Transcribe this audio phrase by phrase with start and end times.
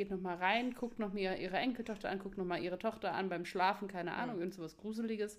[0.00, 3.44] geht nochmal rein, guckt noch mal ihre Enkeltochter an, guckt nochmal ihre Tochter an beim
[3.44, 5.38] Schlafen, keine Ahnung, irgend so was Gruseliges.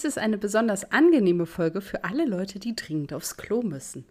[0.00, 4.06] Dies ist eine besonders angenehme Folge für alle Leute, die dringend aufs Klo müssen.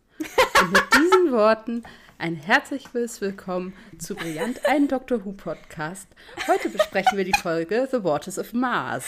[0.62, 1.82] Und mit diesen Worten
[2.20, 5.26] ein herzliches Willkommen zu Brillant, ein Dr.
[5.26, 6.08] Who Podcast.
[6.48, 9.04] Heute besprechen wir die Folge The Waters of Mars.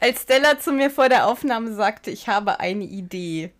[0.00, 3.52] Als Stella zu mir vor der Aufnahme sagte, ich habe eine Idee.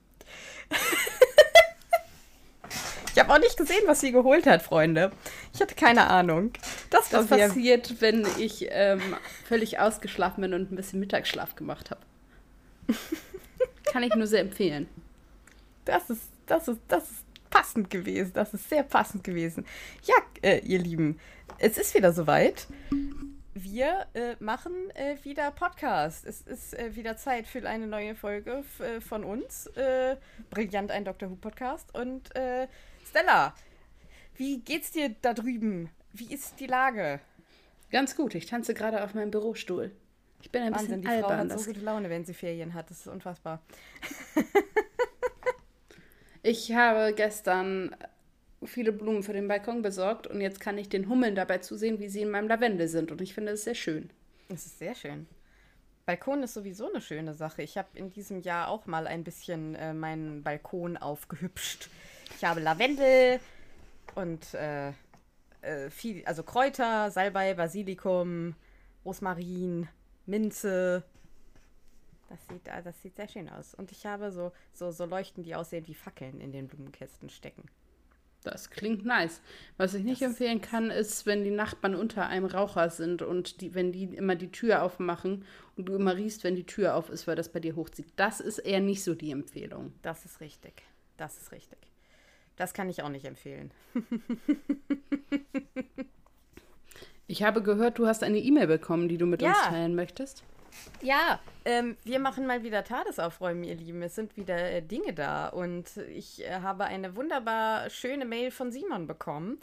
[3.14, 5.12] Ich habe auch nicht gesehen, was sie geholt hat, Freunde.
[5.52, 6.52] Ich hatte keine Ahnung.
[6.88, 9.02] Das, das passiert, wenn ich ähm,
[9.44, 12.00] völlig ausgeschlafen bin und ein bisschen Mittagsschlaf gemacht habe.
[13.84, 14.88] Kann ich nur sehr empfehlen.
[15.84, 18.32] Das ist, das ist, das ist passend gewesen.
[18.32, 19.66] Das ist sehr passend gewesen.
[20.04, 21.20] Ja, äh, ihr Lieben,
[21.58, 22.66] es ist wieder soweit.
[23.52, 26.24] Wir äh, machen äh, wieder Podcast.
[26.24, 29.66] Es ist äh, wieder Zeit für eine neue Folge äh, von uns.
[29.76, 30.16] Äh,
[30.48, 31.30] brillant ein Dr.
[31.30, 31.94] Who Podcast.
[31.94, 32.30] Und
[33.12, 33.54] Stella,
[34.36, 35.90] wie geht's dir da drüben?
[36.14, 37.20] Wie ist die Lage?
[37.90, 38.34] Ganz gut.
[38.34, 39.92] Ich tanze gerade auf meinem Bürostuhl.
[40.40, 41.50] Ich bin ein Wahnsinn, bisschen die albern.
[41.50, 42.88] Frau hat so gute Laune, wenn sie Ferien hat.
[42.88, 43.60] Das ist unfassbar.
[46.42, 47.94] ich habe gestern
[48.64, 52.08] viele Blumen für den Balkon besorgt und jetzt kann ich den Hummeln dabei zusehen, wie
[52.08, 53.12] sie in meinem Lavendel sind.
[53.12, 54.08] Und ich finde es sehr schön.
[54.48, 55.26] Es ist sehr schön.
[56.06, 57.60] Balkon ist sowieso eine schöne Sache.
[57.60, 61.90] Ich habe in diesem Jahr auch mal ein bisschen äh, meinen Balkon aufgehübscht.
[62.42, 63.38] Ich habe Lavendel
[64.16, 64.88] und äh,
[65.60, 68.56] äh, viel, also Kräuter, Salbei, Basilikum,
[69.04, 69.86] Rosmarin,
[70.26, 71.04] Minze.
[72.28, 73.74] Das sieht, äh, das sieht sehr schön aus.
[73.74, 77.62] Und ich habe so, so, so Leuchten, die aussehen wie Fackeln in den Blumenkästen stecken.
[78.42, 79.40] Das klingt nice.
[79.76, 83.60] Was ich nicht das empfehlen kann, ist, wenn die Nachbarn unter einem Raucher sind und
[83.60, 85.44] die, wenn die immer die Tür aufmachen
[85.76, 88.12] und du immer riechst, wenn die Tür auf ist, weil das bei dir hochzieht.
[88.16, 89.92] Das ist eher nicht so die Empfehlung.
[90.02, 90.82] Das ist richtig.
[91.16, 91.91] Das ist richtig.
[92.56, 93.70] Das kann ich auch nicht empfehlen.
[97.26, 99.50] ich habe gehört, du hast eine E-Mail bekommen, die du mit ja.
[99.50, 100.44] uns teilen möchtest.
[101.00, 104.02] Ja, ähm, wir machen mal wieder Tagesaufräumen, ihr Lieben.
[104.02, 105.48] Es sind wieder äh, Dinge da.
[105.48, 109.58] Und ich äh, habe eine wunderbar schöne Mail von Simon bekommen,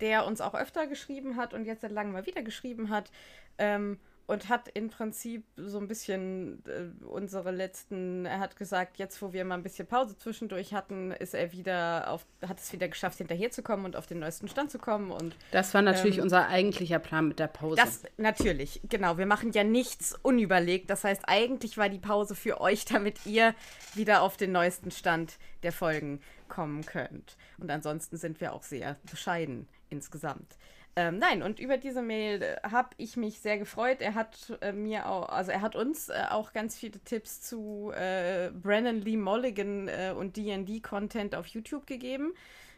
[0.00, 3.10] der uns auch öfter geschrieben hat und jetzt seit langem mal wieder geschrieben hat.
[3.58, 9.22] Ähm, und hat im Prinzip so ein bisschen äh, unsere letzten, er hat gesagt, jetzt
[9.22, 12.88] wo wir mal ein bisschen Pause zwischendurch hatten, ist er wieder auf, hat es wieder
[12.88, 15.12] geschafft, hinterherzukommen und auf den neuesten Stand zu kommen.
[15.12, 17.76] Und, das war natürlich ähm, unser eigentlicher Plan mit der Pause.
[17.76, 19.16] Das natürlich, genau.
[19.16, 20.90] Wir machen ja nichts unüberlegt.
[20.90, 23.54] Das heißt, eigentlich war die Pause für euch, damit ihr
[23.94, 27.36] wieder auf den neuesten Stand der Folgen kommen könnt.
[27.58, 30.56] Und ansonsten sind wir auch sehr bescheiden insgesamt.
[30.98, 34.00] Ähm, nein, und über diese Mail äh, habe ich mich sehr gefreut.
[34.00, 37.92] Er hat äh, mir auch, also er hat uns äh, auch ganz viele Tipps zu
[37.94, 42.32] äh, Brennan Lee Mulligan äh, und DD-Content auf YouTube gegeben.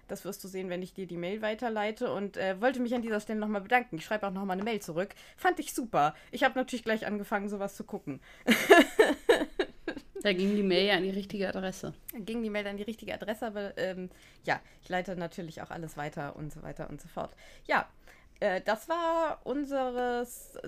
[0.08, 2.12] Das wirst du sehen, wenn ich dir die Mail weiterleite.
[2.12, 3.96] Und äh, wollte mich an dieser Stelle nochmal bedanken.
[3.96, 5.10] Ich schreibe auch nochmal eine Mail zurück.
[5.36, 6.14] Fand ich super.
[6.32, 8.20] Ich habe natürlich gleich angefangen, sowas zu gucken.
[10.22, 11.94] Da ging die Mail ja an die richtige Adresse.
[12.12, 14.10] Da ging die Mail an die richtige Adresse, aber ähm,
[14.44, 17.34] ja, ich leite natürlich auch alles weiter und so weiter und so fort.
[17.66, 17.88] Ja,
[18.40, 20.58] äh, das war unseres.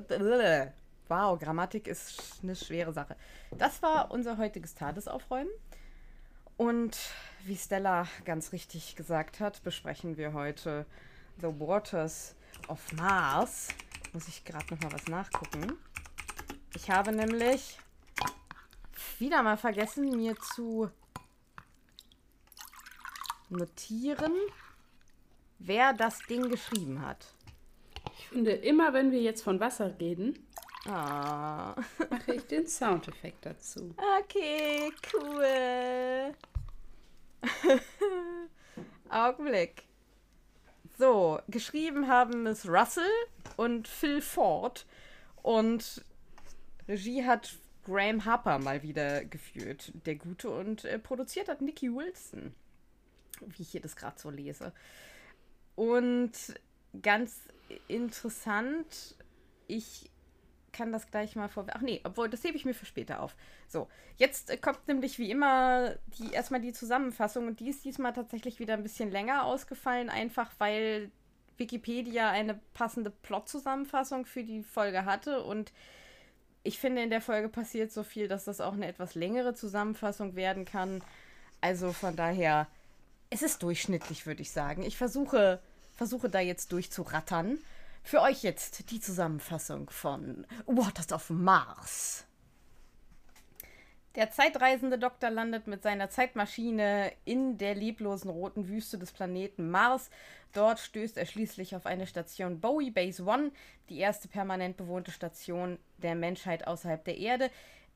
[1.09, 3.17] Wow, Grammatik ist eine schwere Sache.
[3.59, 5.51] Das war unser heutiges Tagesaufräumen.
[6.57, 6.97] Und
[7.47, 10.87] wie Stella ganz richtig gesagt hat, besprechen wir heute
[11.41, 12.37] The Waters
[12.69, 13.69] of Mars.
[14.13, 15.73] Muss ich gerade noch mal was nachgucken.
[16.75, 17.79] Ich habe nämlich
[19.21, 20.91] wieder mal vergessen, mir zu
[23.51, 24.33] notieren,
[25.59, 27.27] wer das Ding geschrieben hat.
[28.19, 30.39] Ich finde, immer wenn wir jetzt von Wasser reden,
[30.87, 31.75] ah.
[32.11, 33.95] mache ich den Soundeffekt dazu.
[34.21, 36.35] Okay, cool.
[39.09, 39.83] Augenblick.
[40.99, 43.11] So, geschrieben haben Miss Russell
[43.57, 44.87] und Phil Ford.
[45.43, 46.05] Und
[46.87, 47.57] Regie hat
[47.91, 52.55] Graham Harper mal wieder geführt, der Gute, und äh, produziert hat Nicky Wilson,
[53.41, 54.73] wie ich hier das gerade so lese.
[55.75, 56.33] Und
[57.03, 57.49] ganz
[57.89, 59.17] interessant,
[59.67, 60.11] ich
[60.73, 61.67] kann das gleich mal vor.
[61.73, 63.35] Ach nee, obwohl, das hebe ich mir für später auf.
[63.69, 68.13] So, jetzt äh, kommt nämlich wie immer die erstmal die Zusammenfassung und die ist diesmal
[68.13, 71.11] tatsächlich wieder ein bisschen länger ausgefallen, einfach weil
[71.57, 75.73] Wikipedia eine passende Plot-Zusammenfassung für die Folge hatte und
[76.63, 80.37] ich finde, in der Folge passiert so viel, dass das auch eine etwas längere Zusammenfassung
[80.37, 81.03] werden kann.
[81.61, 82.67] Also von daher,
[83.31, 84.83] es ist durchschnittlich, würde ich sagen.
[84.83, 85.61] Ich versuche,
[85.95, 87.59] versuche da jetzt durchzurattern.
[88.03, 92.25] Für euch jetzt die Zusammenfassung von Waters of Mars.
[94.17, 100.11] Der zeitreisende Doktor landet mit seiner Zeitmaschine in der leblosen roten Wüste des Planeten Mars.
[100.53, 103.53] Dort stößt er schließlich auf eine Station Bowie Base One,
[103.89, 107.51] die erste permanent bewohnte Station der Menschheit außerhalb der Erde.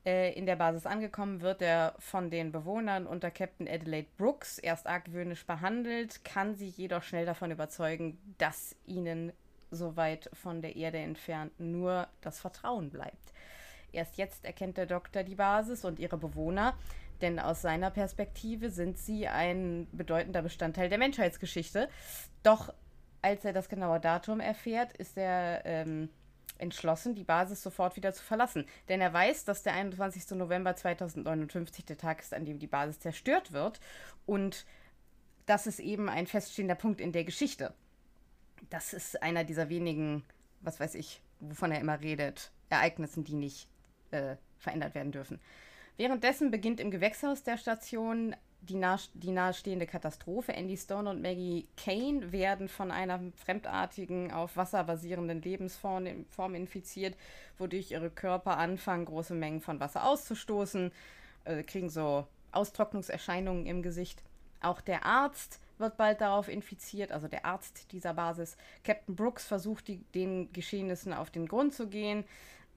[0.05, 4.87] Äh, in der Basis angekommen wird er von den Bewohnern unter Captain Adelaide Brooks erst
[4.87, 9.33] argwöhnisch behandelt, kann sie jedoch schnell davon überzeugen, dass ihnen
[9.69, 13.33] so weit von der Erde entfernt nur das Vertrauen bleibt.
[13.95, 16.77] Erst jetzt erkennt der Doktor die Basis und ihre Bewohner,
[17.21, 21.87] denn aus seiner Perspektive sind sie ein bedeutender Bestandteil der Menschheitsgeschichte.
[22.43, 22.73] Doch
[23.21, 26.09] als er das genaue Datum erfährt, ist er ähm,
[26.57, 28.65] entschlossen, die Basis sofort wieder zu verlassen.
[28.89, 30.31] Denn er weiß, dass der 21.
[30.31, 33.79] November 2059 der Tag ist, an dem die Basis zerstört wird.
[34.25, 34.65] Und
[35.45, 37.73] das ist eben ein feststehender Punkt in der Geschichte.
[38.69, 40.23] Das ist einer dieser wenigen,
[40.61, 43.69] was weiß ich, wovon er immer redet, Ereignissen, die nicht
[44.15, 45.39] äh, verändert werden dürfen.
[45.97, 50.53] Währenddessen beginnt im Gewächshaus der Station die, nah die nahestehende Katastrophe.
[50.53, 57.15] Andy Stone und Maggie Kane werden von einer fremdartigen, auf Wasser basierenden Lebensform infiziert,
[57.57, 60.91] wodurch ihre Körper anfangen, große Mengen von Wasser auszustoßen,
[61.45, 64.23] äh, kriegen so Austrocknungserscheinungen im Gesicht.
[64.61, 68.57] Auch der Arzt wird bald darauf infiziert, also der Arzt dieser Basis.
[68.83, 72.23] Captain Brooks versucht, die, den Geschehnissen auf den Grund zu gehen.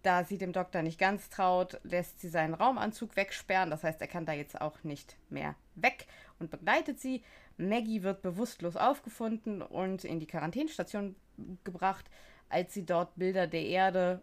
[0.08, 3.68] Da sie dem Doktor nicht ganz traut, lässt sie seinen Raumanzug wegsperren.
[3.68, 6.06] Das heißt, er kann da jetzt auch nicht mehr weg
[6.38, 7.22] und begleitet sie.
[7.58, 11.14] Maggie wird bewusstlos aufgefunden und in die Quarantänestation
[11.62, 12.06] gebracht.
[12.48, 14.22] Als sie dort Bilder der Erde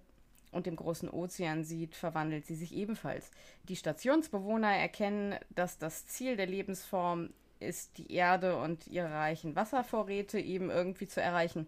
[0.52, 3.30] und dem großen Ozean sieht, verwandelt sie sich ebenfalls.
[3.70, 7.30] Die Stationsbewohner erkennen, dass das Ziel der Lebensform
[7.60, 11.68] ist, die Erde und ihre reichen Wasservorräte eben irgendwie zu erreichen.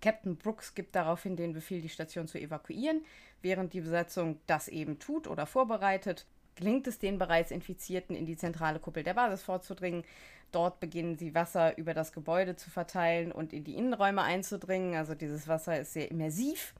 [0.00, 3.04] Captain Brooks gibt daraufhin den Befehl, die Station zu evakuieren.
[3.42, 6.26] Während die Besatzung das eben tut oder vorbereitet,
[6.56, 10.04] gelingt es den bereits Infizierten, in die zentrale Kuppel der Basis vorzudringen.
[10.52, 14.96] Dort beginnen sie Wasser über das Gebäude zu verteilen und in die Innenräume einzudringen.
[14.96, 16.74] Also dieses Wasser ist sehr immersiv.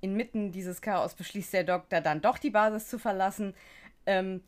[0.00, 3.54] Inmitten dieses Chaos beschließt der Doktor dann doch die Basis zu verlassen.
[4.06, 4.42] Ähm,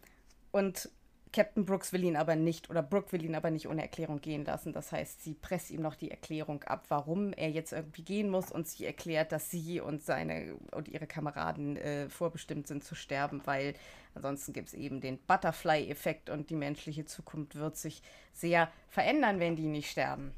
[0.50, 0.90] und
[1.32, 4.44] Captain Brooks will ihn aber nicht, oder Brooke will ihn aber nicht ohne Erklärung gehen
[4.44, 4.72] lassen.
[4.72, 8.50] Das heißt, sie presst ihm noch die Erklärung ab, warum er jetzt irgendwie gehen muss
[8.50, 13.42] und sie erklärt, dass sie und seine und ihre Kameraden äh, vorbestimmt sind zu sterben,
[13.44, 13.74] weil
[14.14, 18.02] ansonsten gibt es eben den Butterfly-Effekt und die menschliche Zukunft wird sich
[18.32, 20.32] sehr verändern, wenn die nicht sterben.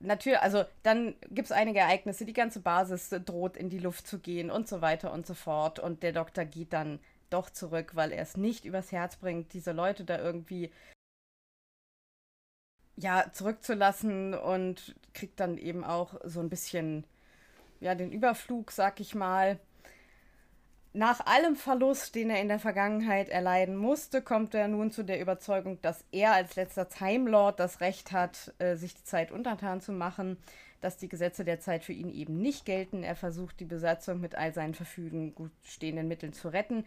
[0.00, 4.18] Natürlich, also dann gibt es einige Ereignisse, die ganze Basis droht in die Luft zu
[4.18, 5.78] gehen und so weiter und so fort.
[5.78, 6.98] Und der Doktor geht dann
[7.30, 10.70] doch zurück, weil er es nicht übers Herz bringt, diese Leute da irgendwie
[12.96, 17.04] ja zurückzulassen und kriegt dann eben auch so ein bisschen
[17.80, 19.58] ja den Überflug, sag ich mal.
[20.94, 25.20] Nach allem Verlust, den er in der Vergangenheit erleiden musste, kommt er nun zu der
[25.20, 29.80] Überzeugung, dass er als letzter Time Lord das Recht hat, äh, sich die Zeit untertan
[29.80, 30.38] zu machen,
[30.80, 33.02] dass die Gesetze der Zeit für ihn eben nicht gelten.
[33.02, 36.84] Er versucht, die Besatzung mit all seinen verfügen gut stehenden Mitteln zu retten.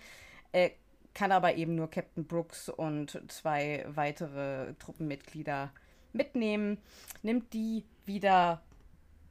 [0.51, 0.71] Er
[1.13, 5.71] kann aber eben nur Captain Brooks und zwei weitere Truppenmitglieder
[6.13, 6.77] mitnehmen,
[7.21, 8.61] nimmt die wieder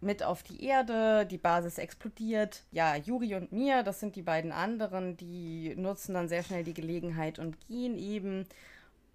[0.01, 2.63] mit auf die Erde, die Basis explodiert.
[2.73, 6.75] Ja, Juri und Mia, das sind die beiden anderen, die nutzen dann sehr schnell die
[6.75, 8.47] Gelegenheit und gehen eben.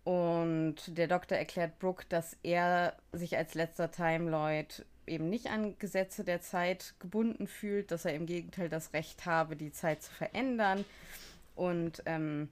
[0.03, 5.77] Und der Doktor erklärt Brooke, dass er sich als letzter Time Lloyd eben nicht an
[5.79, 10.11] Gesetze der Zeit gebunden fühlt, dass er im Gegenteil das Recht habe, die Zeit zu
[10.11, 10.85] verändern
[11.55, 12.49] und ähm,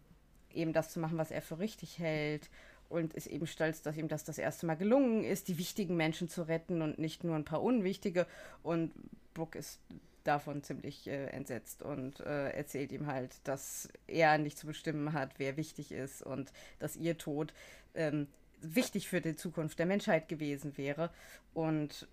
[0.54, 2.50] eben das zu machen, was er für richtig hält
[2.90, 6.30] und ist eben stolz, dass ihm das das erste Mal gelungen ist, die wichtigen Menschen
[6.30, 8.28] zu retten und nicht nur ein paar unwichtige.
[8.62, 8.92] Und
[9.34, 9.80] Brooke ist
[10.24, 15.32] davon ziemlich äh, entsetzt und äh, erzählt ihm halt, dass er nicht zu bestimmen hat,
[15.38, 17.54] wer wichtig ist und dass ihr Tod
[17.96, 18.28] ähm,
[18.62, 21.10] wichtig für die Zukunft der Menschheit gewesen wäre.
[21.54, 22.08] Und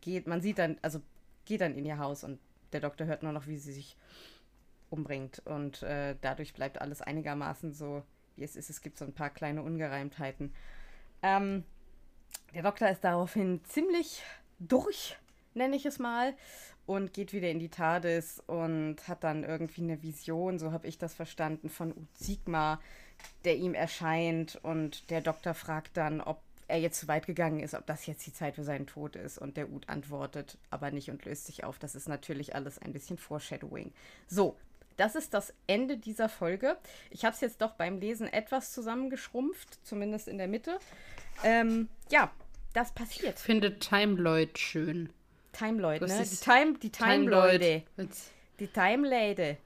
[0.00, 1.00] geht, man sieht dann, also
[1.44, 2.38] geht dann in ihr Haus und
[2.72, 3.96] der Doktor hört nur noch, wie sie sich
[4.90, 5.42] umbringt.
[5.44, 8.02] Und äh, dadurch bleibt alles einigermaßen so,
[8.36, 8.70] wie es ist.
[8.70, 10.54] Es gibt so ein paar kleine Ungereimtheiten.
[11.22, 11.64] Ähm,
[12.54, 14.22] der Doktor ist daraufhin ziemlich
[14.58, 15.16] durch,
[15.54, 16.34] nenne ich es mal.
[16.88, 20.96] und geht wieder in die TARDIS und hat dann irgendwie eine Vision, so habe ich
[20.96, 22.80] das verstanden, von Ut Sigma,
[23.44, 27.74] der ihm erscheint und der Doktor fragt dann, ob er jetzt zu weit gegangen ist,
[27.74, 31.10] ob das jetzt die Zeit für seinen Tod ist und der Ut antwortet aber nicht
[31.10, 31.78] und löst sich auf.
[31.78, 33.92] Das ist natürlich alles ein bisschen Foreshadowing.
[34.26, 34.56] So,
[34.98, 36.76] das ist das Ende dieser Folge.
[37.10, 40.78] Ich habe es jetzt doch beim Lesen etwas zusammengeschrumpft, zumindest in der Mitte.
[41.44, 42.30] Ähm, ja,
[42.74, 43.38] das passiert.
[43.38, 45.10] Ich finde Time Lloyd schön.
[45.52, 46.24] Time Lloyd, Das ne?
[46.24, 47.52] Die Time, die Time, Time Lloyd.
[47.52, 47.82] Leute.
[47.96, 49.56] Jetzt Die Time Lady.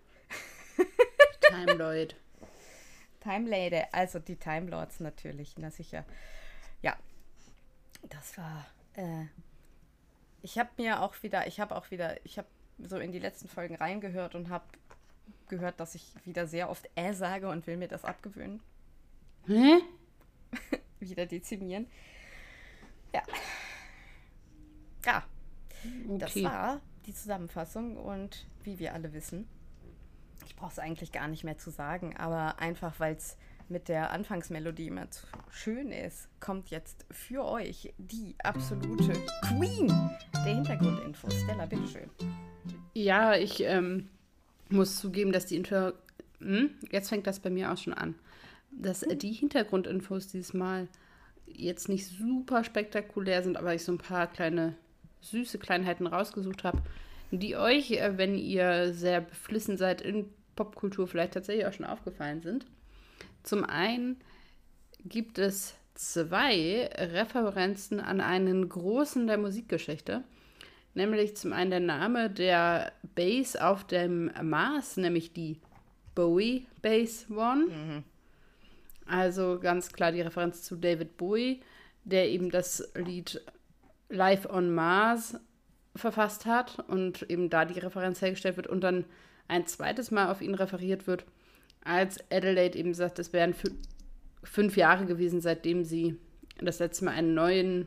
[1.49, 2.15] Time Lloyd.
[3.21, 6.05] Time Lady, also die Time Lords natürlich, na sicher.
[6.83, 6.97] Ja,
[8.09, 8.67] das war.
[8.95, 9.27] Äh,
[10.43, 12.49] ich habe mir auch wieder, ich habe auch wieder, ich habe
[12.79, 14.65] so in die letzten Folgen reingehört und habe
[15.49, 18.61] gehört, dass ich wieder sehr oft äh sage und will mir das abgewöhnen,
[19.47, 19.81] Hä?
[21.01, 21.87] wieder dezimieren.
[23.15, 23.23] Ja.
[25.05, 25.25] Ja,
[26.19, 26.45] das Okay.
[26.45, 29.49] war die Zusammenfassung und wie wir alle wissen,
[30.47, 33.37] ich brauche es eigentlich gar nicht mehr zu sagen, aber einfach weil es
[33.69, 39.13] mit der Anfangsmelodie immer zu schön ist, kommt jetzt für euch die absolute
[39.43, 39.89] Queen
[40.35, 41.35] der Hintergrundinfos.
[41.43, 42.11] Stella, bitteschön.
[42.95, 44.11] Ja, ich ähm,
[44.73, 45.93] muss zugeben, dass die Info.
[46.41, 46.71] Hm?
[46.91, 48.15] Jetzt fängt das bei mir auch schon an.
[48.71, 50.89] Dass äh, die Hintergrundinfos dieses Mal
[51.47, 54.75] jetzt nicht super spektakulär sind, aber ich so ein paar kleine
[55.21, 56.83] süße Kleinheiten rausgesucht habe,
[57.31, 60.27] die euch, äh, wenn ihr sehr beflissen seid in
[60.57, 62.67] Popkultur, vielleicht tatsächlich auch schon aufgefallen sind.
[63.43, 64.17] Zum einen
[65.05, 70.23] gibt es zwei Referenzen an einen großen der Musikgeschichte.
[70.95, 75.59] Nämlich zum einen der Name der Base auf dem Mars, nämlich die
[76.15, 78.05] Bowie Base One.
[79.07, 81.63] Also ganz klar die Referenz zu David Bowie,
[82.05, 83.41] der eben das Lied
[84.09, 85.39] Live on Mars
[85.97, 89.05] verfasst hat und eben da die Referenz hergestellt wird und dann
[89.49, 91.25] ein zweites Mal auf ihn referiert wird,
[91.85, 93.71] als Adelaide eben sagt, es wären fü
[94.45, 96.17] fünf Jahre gewesen, seitdem sie
[96.61, 97.87] das letzte Mal einen neuen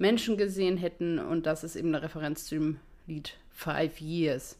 [0.00, 4.56] Menschen gesehen hätten und das ist eben eine Referenz zu dem Lied Five Years.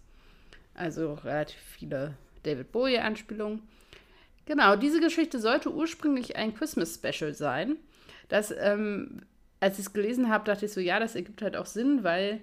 [0.75, 3.63] Also relativ viele David Bowie-Anspielungen.
[4.45, 7.77] Genau, diese Geschichte sollte ursprünglich ein Christmas-Special sein.
[8.29, 9.23] Das, ähm,
[9.61, 12.41] als ich es gelesen habe, dachte ich so, ja, das ergibt halt auch Sinn, weil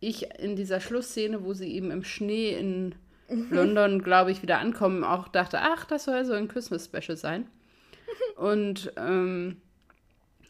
[0.00, 2.94] ich in dieser Schlussszene, wo sie eben im Schnee in
[3.50, 7.46] London, glaube ich, wieder ankommen, auch dachte, ach, das soll so ein Christmas-Special sein.
[8.36, 9.56] Und ähm,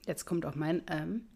[0.08, 1.26] jetzt kommt auch mein ähm,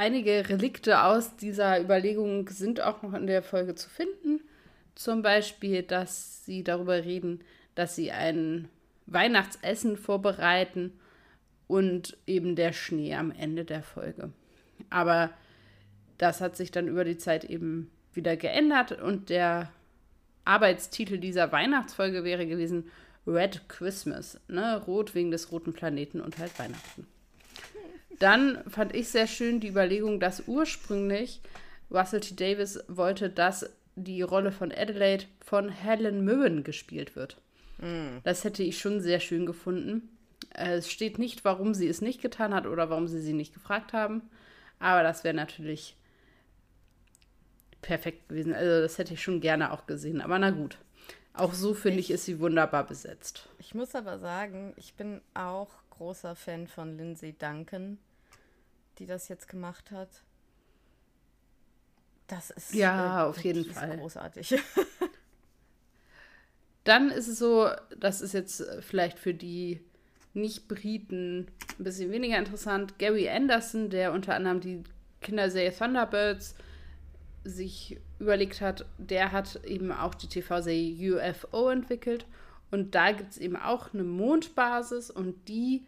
[0.00, 4.40] Einige Relikte aus dieser Überlegung sind auch noch in der Folge zu finden.
[4.94, 7.40] Zum Beispiel, dass sie darüber reden,
[7.74, 8.68] dass sie ein
[9.06, 10.92] Weihnachtsessen vorbereiten
[11.66, 14.30] und eben der Schnee am Ende der Folge.
[14.88, 15.30] Aber
[16.16, 19.72] das hat sich dann über die Zeit eben wieder geändert und der
[20.44, 22.88] Arbeitstitel dieser Weihnachtsfolge wäre gewesen
[23.26, 24.80] Red Christmas, ne?
[24.86, 27.08] Rot wegen des roten Planeten und halt Weihnachten.
[28.18, 31.40] Dann fand ich sehr schön die Überlegung, dass ursprünglich
[31.90, 32.34] Russell T.
[32.34, 37.36] Davis wollte, dass die Rolle von Adelaide von Helen Mirren gespielt wird.
[38.24, 40.08] Das hätte ich schon sehr schön gefunden.
[40.54, 43.54] Äh, Es steht nicht, warum sie es nicht getan hat oder warum sie sie nicht
[43.54, 44.22] gefragt haben.
[44.80, 45.96] Aber das wäre natürlich
[47.82, 48.52] perfekt gewesen.
[48.52, 50.20] Also das hätte ich schon gerne auch gesehen.
[50.20, 50.78] Aber na gut.
[51.34, 53.48] Auch so finde ich, ist sie wunderbar besetzt.
[53.60, 57.98] Ich muss aber sagen, ich bin auch großer Fan von Lindsay Duncan,
[58.98, 60.22] die das jetzt gemacht hat.
[62.26, 63.96] Das ist Ja, äh, auf jeden Fall.
[63.96, 64.54] großartig.
[66.84, 69.80] Dann ist es so, das ist jetzt äh, vielleicht für die
[70.34, 72.98] Nicht-Briten ein bisschen weniger interessant.
[72.98, 74.82] Gary Anderson, der unter anderem die
[75.20, 76.54] Kinderserie Thunderbirds
[77.44, 82.26] sich überlegt hat, der hat eben auch die TV-Serie UFO entwickelt.
[82.70, 85.86] Und da gibt es eben auch eine Mondbasis und die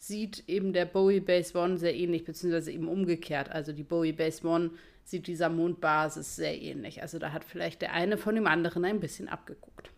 [0.00, 3.50] sieht eben der Bowie Base One sehr ähnlich, beziehungsweise eben umgekehrt.
[3.50, 4.70] Also die Bowie Base One
[5.04, 7.02] sieht dieser Mondbasis sehr ähnlich.
[7.02, 9.90] Also da hat vielleicht der eine von dem anderen ein bisschen abgeguckt.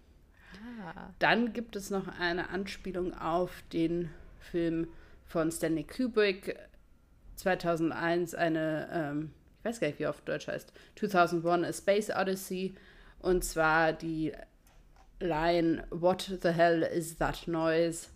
[0.84, 1.10] Ah.
[1.20, 4.88] Dann gibt es noch eine Anspielung auf den Film
[5.24, 6.58] von Stanley Kubrick
[7.36, 9.30] 2001, eine, ähm,
[9.60, 12.74] ich weiß gar nicht, wie er auf Deutsch heißt, 2001 A Space Odyssey.
[13.20, 14.32] Und zwar die
[15.20, 18.08] Line What the hell is that noise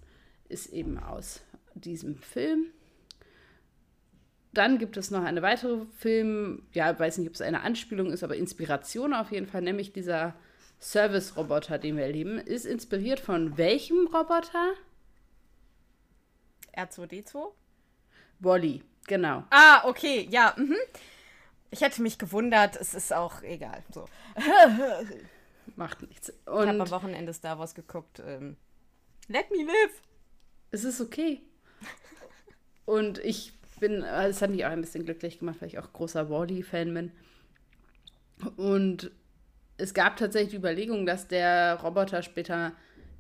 [0.49, 1.43] ist eben aus
[1.81, 2.67] diesem Film.
[4.53, 8.25] Dann gibt es noch eine weitere Film, ja, weiß nicht, ob es eine Anspielung ist,
[8.25, 10.35] aber Inspiration auf jeden Fall, nämlich dieser
[10.81, 14.73] Service-Roboter, den wir erleben, ist inspiriert von welchem Roboter?
[16.75, 17.53] R2D2?
[18.41, 18.83] Wally.
[19.07, 19.45] Genau.
[19.51, 20.55] Ah, okay, ja.
[20.57, 20.77] Mhm.
[21.71, 23.83] Ich hätte mich gewundert, es ist auch egal.
[23.93, 24.07] So.
[25.77, 26.31] Macht nichts.
[26.31, 28.23] ich habe Und am Wochenende Star Wars geguckt.
[28.25, 28.57] Ähm,
[29.29, 30.03] Let me live.
[30.71, 31.43] es ist okay.
[32.85, 35.93] Und ich bin, äh, es hat mich auch ein bisschen glücklich gemacht, weil ich auch
[35.93, 37.13] großer Wally-Fan bin.
[38.57, 39.11] Und
[39.79, 42.73] es gab tatsächlich die Überlegung, dass der Roboter später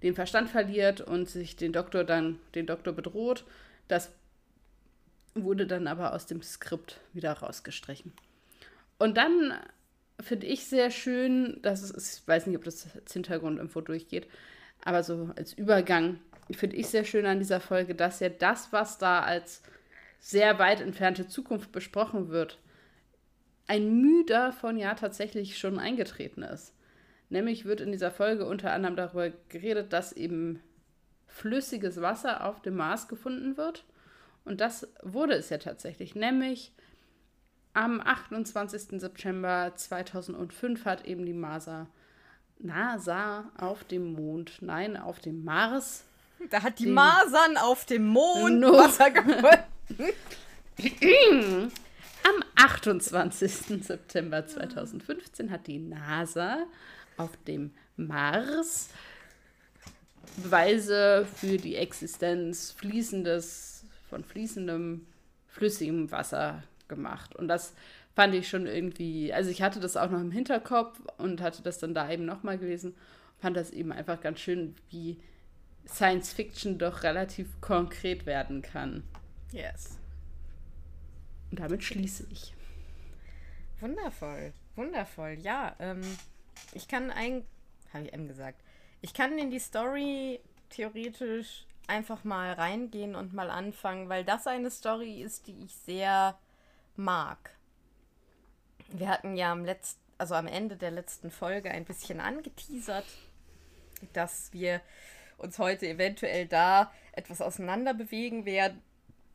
[0.02, 3.44] den Verstand verliert und sich den Doktor dann, den Doktor bedroht.
[3.88, 4.12] Das
[5.34, 8.12] wurde dann aber aus dem Skript wieder rausgestrichen.
[8.98, 9.52] Und dann
[10.20, 14.28] finde ich sehr schön, dass es, ich weiß nicht, ob das als Hintergrundinfo durchgeht,
[14.84, 16.18] aber so als Übergang
[16.52, 19.62] finde ich sehr schön an dieser Folge, dass ja das, was da als
[20.20, 22.58] sehr weit entfernte Zukunft besprochen wird,
[23.66, 26.72] ein Mühe davon ja tatsächlich schon eingetreten ist.
[27.28, 30.60] Nämlich wird in dieser Folge unter anderem darüber geredet, dass eben
[31.26, 33.84] flüssiges Wasser auf dem Mars gefunden wird.
[34.44, 36.14] Und das wurde es ja tatsächlich.
[36.14, 36.72] Nämlich
[37.74, 39.00] am 28.
[39.00, 41.88] September 2005 hat eben die NASA,
[42.58, 46.05] NASA auf dem Mond, nein, auf dem Mars,
[46.50, 48.72] Da hat die Masern auf dem Mond No.
[48.72, 49.48] Wasser gefunden.
[52.22, 53.84] Am 28.
[53.84, 56.66] September 2015 hat die NASA
[57.16, 58.90] auf dem Mars
[60.36, 65.06] Beweise für die Existenz fließendes, von fließendem,
[65.48, 67.34] flüssigem Wasser gemacht.
[67.34, 67.72] Und das
[68.14, 71.78] fand ich schon irgendwie, also ich hatte das auch noch im Hinterkopf und hatte das
[71.78, 72.94] dann da eben nochmal gelesen,
[73.38, 75.16] fand das eben einfach ganz schön, wie
[75.88, 79.04] Science Fiction doch relativ konkret werden kann.
[79.52, 79.98] Yes.
[81.50, 82.54] Und damit schließe ich.
[83.80, 85.38] Wundervoll, wundervoll.
[85.40, 86.02] Ja, ähm,
[86.72, 87.44] ich kann ein,
[87.92, 88.62] habe ich eben gesagt,
[89.00, 90.40] ich kann in die Story
[90.70, 96.38] theoretisch einfach mal reingehen und mal anfangen, weil das eine Story ist, die ich sehr
[96.96, 97.56] mag.
[98.88, 103.06] Wir hatten ja am letzten, also am Ende der letzten Folge ein bisschen angeteasert,
[104.12, 104.80] dass wir
[105.38, 108.82] uns heute eventuell da etwas auseinander bewegen werden.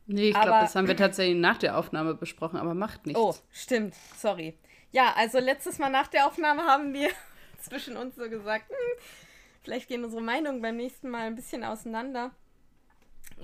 [0.06, 3.20] Nee, ich glaube, das haben wir tatsächlich nach der Aufnahme besprochen, aber macht nichts.
[3.20, 3.94] Oh, stimmt.
[4.16, 4.58] Sorry.
[4.90, 7.08] Ja, also letztes Mal nach der Aufnahme haben wir
[7.60, 9.02] zwischen uns so gesagt, hm,
[9.62, 12.32] vielleicht gehen unsere Meinungen beim nächsten Mal ein bisschen auseinander.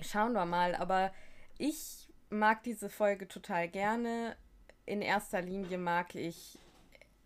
[0.00, 0.74] Schauen wir mal.
[0.74, 1.12] Aber
[1.58, 4.36] ich mag diese Folge total gerne.
[4.84, 6.58] In erster Linie mag ich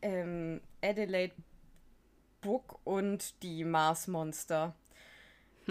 [0.02, 1.34] ähm, Adelaide
[2.40, 4.74] Book und die Mars Monster.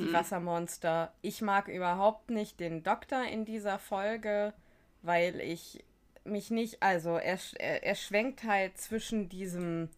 [0.08, 1.14] Die Wassermonster.
[1.22, 4.54] Ich mag überhaupt nicht den Doktor in dieser Folge,
[5.02, 5.84] weil ich
[6.24, 9.90] mich nicht, also er, er, er schwenkt halt zwischen diesem,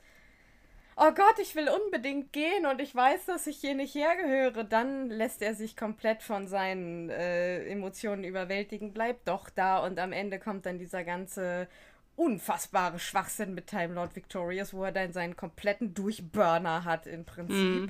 [0.95, 5.09] oh Gott, ich will unbedingt gehen und ich weiß, dass ich hier nicht hergehöre, dann
[5.09, 10.39] lässt er sich komplett von seinen äh, Emotionen überwältigen, bleibt doch da und am Ende
[10.39, 11.67] kommt dann dieser ganze
[12.15, 17.89] unfassbare Schwachsinn mit Time Lord Victorious, wo er dann seinen kompletten Durchburner hat im Prinzip.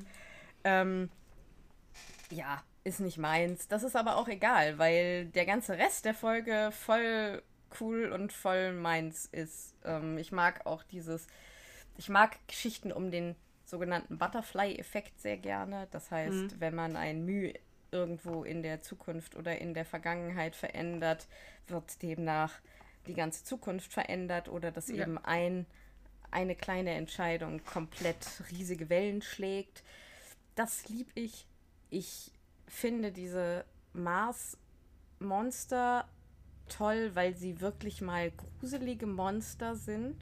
[0.63, 1.09] Ähm,
[2.33, 3.67] ja, ist nicht meins.
[3.67, 7.41] Das ist aber auch egal, weil der ganze Rest der Folge voll
[7.79, 9.73] cool und voll meins ist.
[9.83, 11.27] Ähm, ich mag auch dieses,
[11.97, 15.87] ich mag Geschichten um den sogenannten Butterfly-Effekt sehr gerne.
[15.91, 17.53] Das heißt, wenn man ein Mühe
[17.91, 21.27] irgendwo in der Zukunft oder in der Vergangenheit verändert,
[21.67, 22.53] wird demnach
[23.07, 25.03] die ganze Zukunft verändert oder dass Ja.
[25.03, 25.65] eben ein,
[26.31, 29.83] eine kleine Entscheidung komplett riesige Wellen schlägt.
[30.55, 31.45] Das lieb ich.
[31.93, 32.31] Ich
[32.67, 34.57] finde diese Mars-Monster
[36.67, 40.17] toll, weil sie wirklich mal gruselige Monster sind.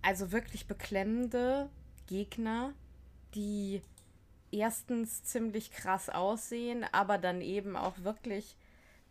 [0.00, 1.68] Also wirklich beklemmende
[2.06, 2.72] Gegner,
[3.34, 3.82] die
[4.52, 8.56] erstens ziemlich krass aussehen, aber dann eben auch wirklich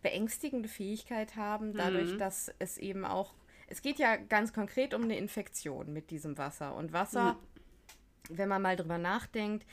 [0.00, 3.34] beängstigende Fähigkeit haben, dadurch, dass es eben auch,
[3.66, 6.74] es geht ja ganz konkret um eine Infektion mit diesem Wasser.
[6.74, 7.36] Und Wasser,
[8.30, 9.66] wenn man mal drüber nachdenkt,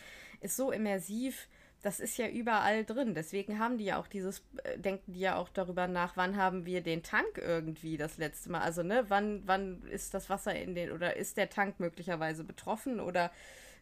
[0.45, 1.47] ist so immersiv,
[1.81, 3.13] das ist ja überall drin.
[3.13, 6.65] Deswegen haben die ja auch dieses, äh, denken die ja auch darüber nach, wann haben
[6.65, 8.61] wir den Tank irgendwie das letzte Mal.
[8.61, 12.99] Also, ne, wann, wann ist das Wasser in den, oder ist der Tank möglicherweise betroffen
[12.99, 13.31] oder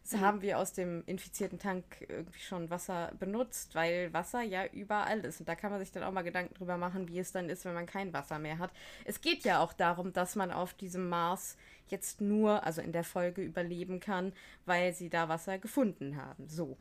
[0.04, 5.20] s- haben wir aus dem infizierten Tank irgendwie schon Wasser benutzt, weil Wasser ja überall
[5.20, 5.40] ist.
[5.40, 7.64] Und da kann man sich dann auch mal Gedanken drüber machen, wie es dann ist,
[7.64, 8.70] wenn man kein Wasser mehr hat.
[9.04, 11.56] Es geht ja auch darum, dass man auf diesem Mars
[11.88, 14.32] jetzt nur, also in der Folge überleben kann,
[14.66, 16.48] weil sie da Wasser gefunden haben.
[16.48, 16.76] So.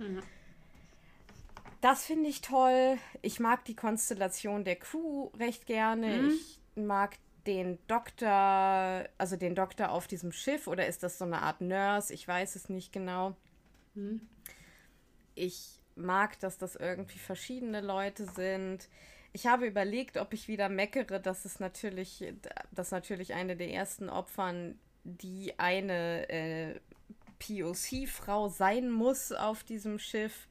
[1.81, 2.97] Das finde ich toll.
[3.21, 6.27] Ich mag die Konstellation der Crew recht gerne.
[6.27, 11.41] Ich mag den Doktor, also den Doktor auf diesem Schiff oder ist das so eine
[11.41, 12.13] Art Nurse?
[12.13, 13.35] Ich weiß es nicht genau.
[15.35, 18.87] Ich mag, dass das irgendwie verschiedene Leute sind.
[19.33, 22.33] Ich habe überlegt, ob ich wieder meckere, dass es natürlich,
[22.71, 26.79] dass natürlich eine der ersten Opfern die eine äh,
[27.39, 30.47] POC-Frau sein muss auf diesem Schiff.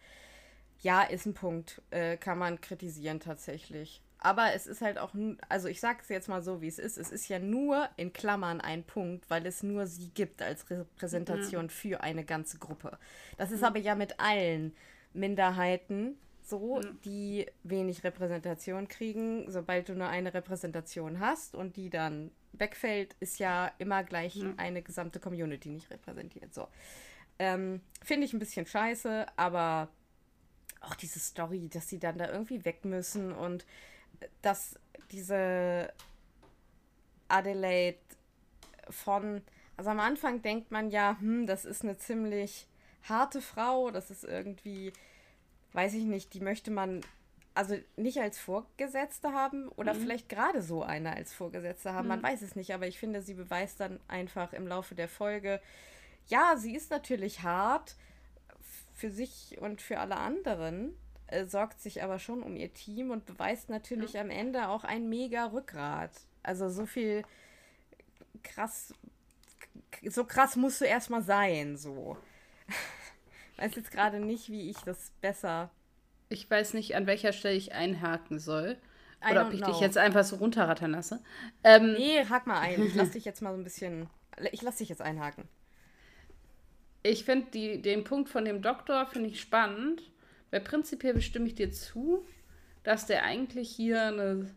[0.80, 1.80] Ja, ist ein Punkt.
[1.90, 4.02] Äh, kann man kritisieren tatsächlich.
[4.18, 5.12] Aber es ist halt auch,
[5.48, 6.96] also ich sage es jetzt mal so, wie es ist.
[6.96, 11.64] Es ist ja nur in Klammern ein Punkt, weil es nur sie gibt als Repräsentation
[11.64, 11.70] mhm.
[11.70, 12.98] für eine ganze Gruppe.
[13.36, 13.66] Das ist mhm.
[13.66, 14.74] aber ja mit allen
[15.12, 17.00] Minderheiten so, mhm.
[17.04, 19.50] die wenig Repräsentation kriegen.
[19.50, 24.54] Sobald du nur eine Repräsentation hast und die dann wegfällt, ist ja immer gleich mhm.
[24.56, 26.52] eine gesamte Community nicht repräsentiert.
[26.52, 26.68] So.
[27.38, 29.88] Ähm, Finde ich ein bisschen scheiße, aber
[30.80, 33.64] auch diese Story, dass sie dann da irgendwie weg müssen und
[34.42, 34.78] dass
[35.10, 35.92] diese
[37.28, 37.98] Adelaide
[38.90, 39.42] von,
[39.76, 42.66] also am Anfang denkt man ja, hm, das ist eine ziemlich
[43.08, 44.92] harte Frau, das ist irgendwie,
[45.72, 47.00] weiß ich nicht, die möchte man
[47.54, 50.00] also nicht als Vorgesetzte haben oder mhm.
[50.00, 52.08] vielleicht gerade so eine als Vorgesetzte haben, mhm.
[52.08, 55.60] man weiß es nicht, aber ich finde, sie beweist dann einfach im Laufe der Folge,
[56.28, 57.96] ja, sie ist natürlich hart
[58.94, 63.26] für sich und für alle anderen, äh, sorgt sich aber schon um ihr Team und
[63.26, 64.20] beweist natürlich ja.
[64.20, 66.12] am Ende auch ein mega Rückgrat.
[66.42, 67.22] Also so viel
[68.42, 68.94] krass,
[70.08, 72.16] so krass musst du erstmal sein, so.
[73.62, 75.70] Weiß jetzt gerade nicht, wie ich das besser.
[76.28, 78.76] Ich weiß nicht, an welcher Stelle ich einhaken soll.
[79.30, 79.70] Oder ob ich know.
[79.70, 81.22] dich jetzt einfach so runterrattern lasse.
[81.62, 82.82] Ähm, nee, hak mal ein.
[82.82, 84.08] Ich lass dich jetzt mal so ein bisschen.
[84.50, 85.44] Ich lass dich jetzt einhaken.
[87.04, 90.02] Ich finde den Punkt von dem Doktor finde ich spannend,
[90.50, 92.24] weil prinzipiell bestimme ich dir zu,
[92.84, 94.50] dass der eigentlich hier eine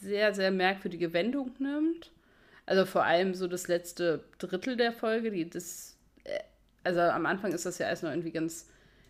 [0.00, 2.12] sehr, sehr merkwürdige Wendung nimmt.
[2.66, 5.96] Also vor allem so das letzte Drittel der Folge, die das,
[6.96, 8.68] also am Anfang ist das ja erstmal irgendwie ganz,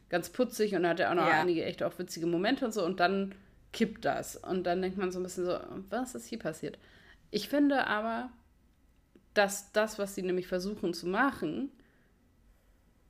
[0.08, 1.40] ganz putzig und hat ja auch noch ja.
[1.40, 3.34] einige echt auch witzige Momente und so und dann
[3.72, 4.36] kippt das.
[4.36, 5.58] Und dann denkt man so ein bisschen so,
[5.90, 6.78] was ist hier passiert?
[7.30, 8.30] Ich finde aber,
[9.34, 11.70] dass das, was sie nämlich versuchen zu machen,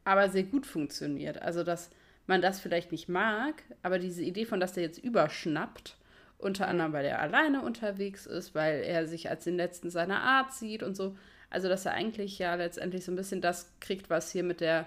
[0.04, 1.40] aber sehr gut funktioniert.
[1.40, 1.90] Also, dass
[2.26, 5.96] man das vielleicht nicht mag, aber diese Idee von, dass der jetzt überschnappt,
[6.38, 10.54] unter anderem, weil er alleine unterwegs ist, weil er sich als den Letzten seiner Art
[10.54, 11.16] sieht und so.
[11.50, 14.86] Also, dass er eigentlich ja letztendlich so ein bisschen das kriegt, was hier mit der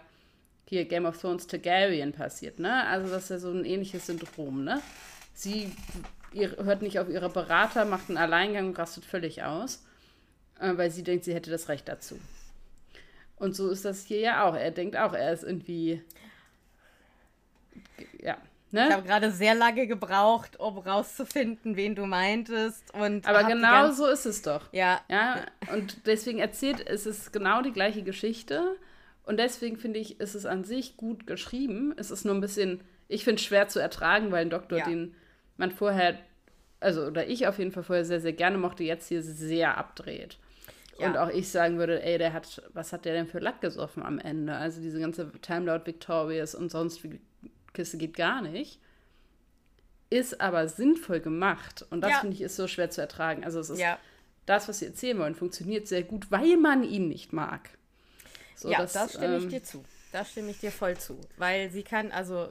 [0.66, 2.88] hier Game of Thrones Targaryen passiert, ne?
[2.88, 4.82] Also, das ist ja so ein ähnliches Syndrom, ne?
[5.34, 5.72] Sie
[6.32, 9.84] ihr, hört nicht auf ihre Berater, macht einen Alleingang und rastet völlig aus,
[10.60, 12.20] äh, weil sie denkt, sie hätte das Recht dazu.
[13.36, 14.56] Und so ist das hier ja auch.
[14.56, 16.02] Er denkt auch, er ist irgendwie
[18.20, 18.38] ja.
[18.74, 18.88] Ne?
[18.88, 22.92] Ich habe gerade sehr lange gebraucht, um rauszufinden, wen du meintest.
[22.96, 24.62] Und Aber genau so ist es doch.
[24.74, 25.00] Ja.
[25.10, 25.46] ja.
[25.72, 28.76] Und deswegen erzählt es ist genau die gleiche Geschichte.
[29.26, 31.94] Und deswegen finde ich, ist es an sich gut geschrieben.
[31.98, 34.86] Es ist nur ein bisschen, ich finde es schwer zu ertragen, weil ein Doktor, ja.
[34.86, 35.14] den
[35.56, 36.18] man vorher,
[36.80, 40.40] also oder ich auf jeden Fall vorher sehr, sehr gerne mochte, jetzt hier sehr abdreht.
[40.98, 41.08] Ja.
[41.08, 44.02] Und auch ich sagen würde, ey, der hat, was hat der denn für Lack gesoffen
[44.02, 44.56] am Ende?
[44.56, 47.22] Also diese ganze Time Lord Victorious und sonst wie
[47.74, 48.80] Kiste geht gar nicht.
[50.10, 51.86] Ist aber sinnvoll gemacht.
[51.90, 52.20] Und das ja.
[52.20, 53.44] finde ich ist so schwer zu ertragen.
[53.44, 53.98] Also es ist ja.
[54.46, 57.70] das, was sie erzählen wollen, funktioniert sehr gut, weil man ihn nicht mag.
[58.56, 59.84] So, ja, das, das stimme ähm, ich dir zu.
[60.12, 61.20] Da stimme ich dir voll zu.
[61.38, 62.50] Weil sie kann, also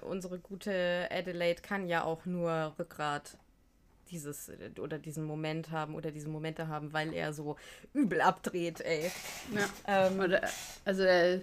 [0.00, 3.36] unsere gute Adelaide kann ja auch nur Rückgrat
[4.10, 7.56] dieses oder diesen Moment haben oder diese Momente haben, weil er so
[7.92, 9.10] übel abdreht, ey.
[9.54, 10.08] Ja.
[10.08, 10.38] Ähm,
[10.84, 11.40] also äh,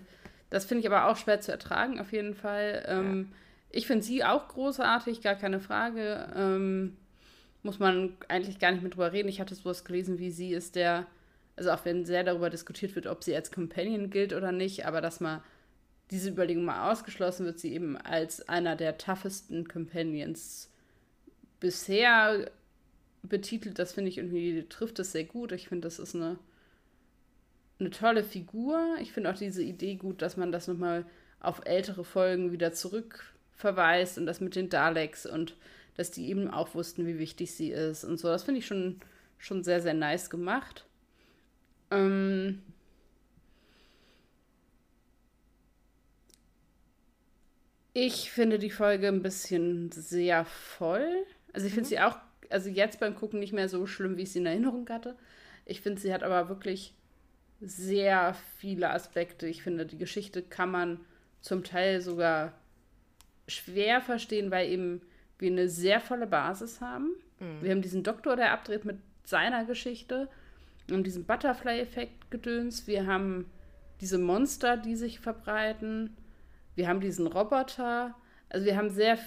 [0.49, 2.83] das finde ich aber auch schwer zu ertragen, auf jeden Fall.
[2.87, 3.37] Ähm, ja.
[3.71, 6.27] Ich finde sie auch großartig, gar keine Frage.
[6.35, 6.97] Ähm,
[7.61, 9.29] muss man eigentlich gar nicht mehr drüber reden.
[9.29, 11.05] Ich hatte sowas gelesen, wie sie ist der,
[11.55, 15.01] also auch wenn sehr darüber diskutiert wird, ob sie als Companion gilt oder nicht, aber
[15.01, 15.43] dass mal
[16.09, 20.71] diese Überlegung mal ausgeschlossen wird, sie eben als einer der toughesten Companions
[21.59, 22.49] bisher
[23.21, 23.77] betitelt.
[23.77, 25.51] Das finde ich irgendwie, trifft das sehr gut.
[25.51, 26.39] Ich finde, das ist eine
[27.79, 28.95] eine tolle Figur.
[29.01, 31.05] Ich finde auch diese Idee gut, dass man das nochmal
[31.39, 35.55] auf ältere Folgen wieder zurückverweist und das mit den Daleks und
[35.95, 38.27] dass die eben auch wussten, wie wichtig sie ist und so.
[38.27, 38.99] Das finde ich schon,
[39.37, 40.85] schon sehr, sehr nice gemacht.
[41.91, 42.61] Ähm
[47.93, 51.25] ich finde die Folge ein bisschen sehr voll.
[51.53, 51.89] Also ich finde mhm.
[51.89, 52.17] sie auch,
[52.49, 55.17] also jetzt beim Gucken nicht mehr so schlimm, wie ich sie in Erinnerung hatte.
[55.65, 56.93] Ich finde, sie hat aber wirklich
[57.61, 59.47] sehr viele Aspekte.
[59.47, 60.99] Ich finde, die Geschichte kann man
[61.41, 62.53] zum Teil sogar
[63.47, 65.01] schwer verstehen, weil eben
[65.37, 67.15] wir eine sehr volle Basis haben.
[67.39, 67.61] Mhm.
[67.61, 70.29] Wir haben diesen Doktor, der abdreht mit seiner Geschichte
[70.91, 72.87] und diesen Butterfly-Effekt gedöns.
[72.87, 73.49] Wir haben
[74.01, 76.15] diese Monster, die sich verbreiten.
[76.75, 78.15] Wir haben diesen Roboter.
[78.49, 79.17] Also wir haben sehr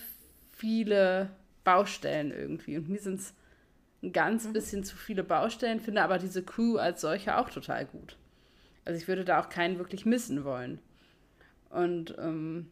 [0.57, 1.31] viele
[1.64, 2.77] Baustellen irgendwie.
[2.77, 3.35] Und mir sind es
[4.03, 4.53] ein ganz mhm.
[4.53, 8.16] bisschen zu viele Baustellen, finde aber diese Crew als solche auch total gut.
[8.85, 10.81] Also ich würde da auch keinen wirklich missen wollen.
[11.71, 12.71] Und ähm,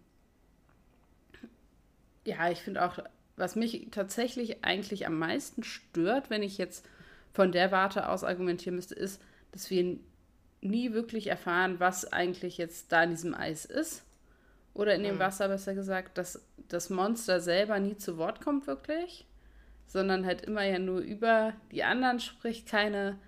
[2.25, 2.99] ja, ich finde auch,
[3.37, 6.87] was mich tatsächlich eigentlich am meisten stört, wenn ich jetzt
[7.33, 9.99] von der Warte aus argumentieren müsste, ist, dass wir
[10.61, 14.05] nie wirklich erfahren, was eigentlich jetzt da in diesem Eis ist.
[14.75, 15.21] Oder in dem mhm.
[15.21, 19.27] Wasser, besser gesagt, dass das Monster selber nie zu Wort kommt, wirklich.
[19.87, 23.19] Sondern halt immer ja nur über die anderen spricht, keine,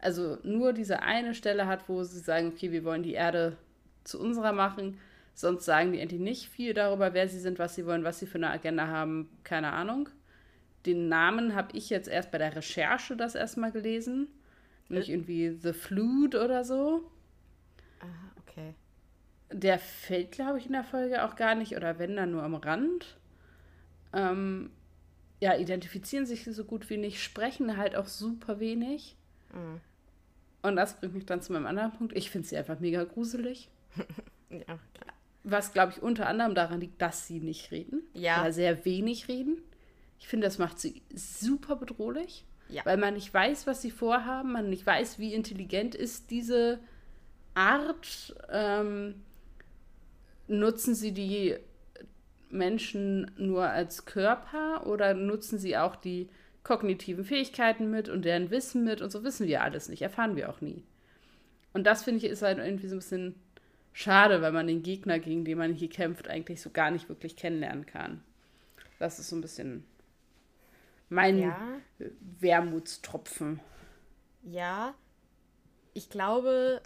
[0.00, 3.56] also nur diese eine Stelle hat, wo sie sagen, okay, wir wollen die Erde
[4.04, 4.98] zu unserer machen.
[5.34, 8.26] Sonst sagen die endlich nicht viel darüber, wer sie sind, was sie wollen, was sie
[8.26, 10.08] für eine Agenda haben, keine Ahnung.
[10.86, 14.28] Den Namen habe ich jetzt erst bei der Recherche das erstmal gelesen.
[14.88, 17.10] Nicht irgendwie The Flood oder so.
[18.00, 18.74] Aha, okay.
[19.52, 22.54] Der fällt, glaube ich, in der Folge auch gar nicht oder wenn dann nur am
[22.54, 23.18] Rand.
[24.12, 24.70] Ähm,
[25.40, 29.16] ja, identifizieren sich so gut wie nicht, sprechen halt auch super wenig.
[29.52, 29.80] Mhm.
[30.68, 32.16] Und das bringt mich dann zu meinem anderen Punkt.
[32.16, 33.68] Ich finde sie einfach mega gruselig.
[34.50, 35.14] ja, klar.
[35.44, 38.02] Was, glaube ich, unter anderem daran liegt, dass sie nicht reden.
[38.12, 38.42] Ja.
[38.42, 39.62] Oder sehr wenig reden.
[40.18, 42.44] Ich finde, das macht sie super bedrohlich.
[42.68, 42.84] Ja.
[42.84, 46.80] Weil man nicht weiß, was sie vorhaben, man nicht weiß, wie intelligent ist diese
[47.54, 48.36] Art.
[48.50, 49.22] Ähm,
[50.48, 51.56] nutzen sie die
[52.50, 56.28] Menschen nur als Körper oder nutzen sie auch die
[56.68, 60.50] kognitiven Fähigkeiten mit und deren Wissen mit und so wissen wir alles nicht, erfahren wir
[60.50, 60.84] auch nie.
[61.72, 63.34] Und das finde ich ist halt irgendwie so ein bisschen
[63.94, 67.36] schade, weil man den Gegner, gegen den man hier kämpft, eigentlich so gar nicht wirklich
[67.36, 68.22] kennenlernen kann.
[68.98, 69.86] Das ist so ein bisschen
[71.08, 71.80] mein ja.
[72.38, 73.60] Wermutstropfen.
[74.42, 74.94] Ja,
[75.94, 76.82] ich glaube,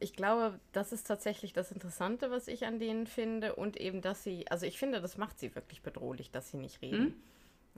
[0.00, 3.56] ich glaube, das ist tatsächlich das Interessante, was ich an denen finde.
[3.56, 6.80] Und eben, dass sie, also ich finde, das macht sie wirklich bedrohlich, dass sie nicht
[6.80, 7.04] reden.
[7.08, 7.14] Hm?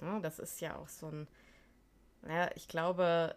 [0.00, 1.28] Ja, das ist ja auch so ein,
[2.22, 3.34] naja, ich glaube,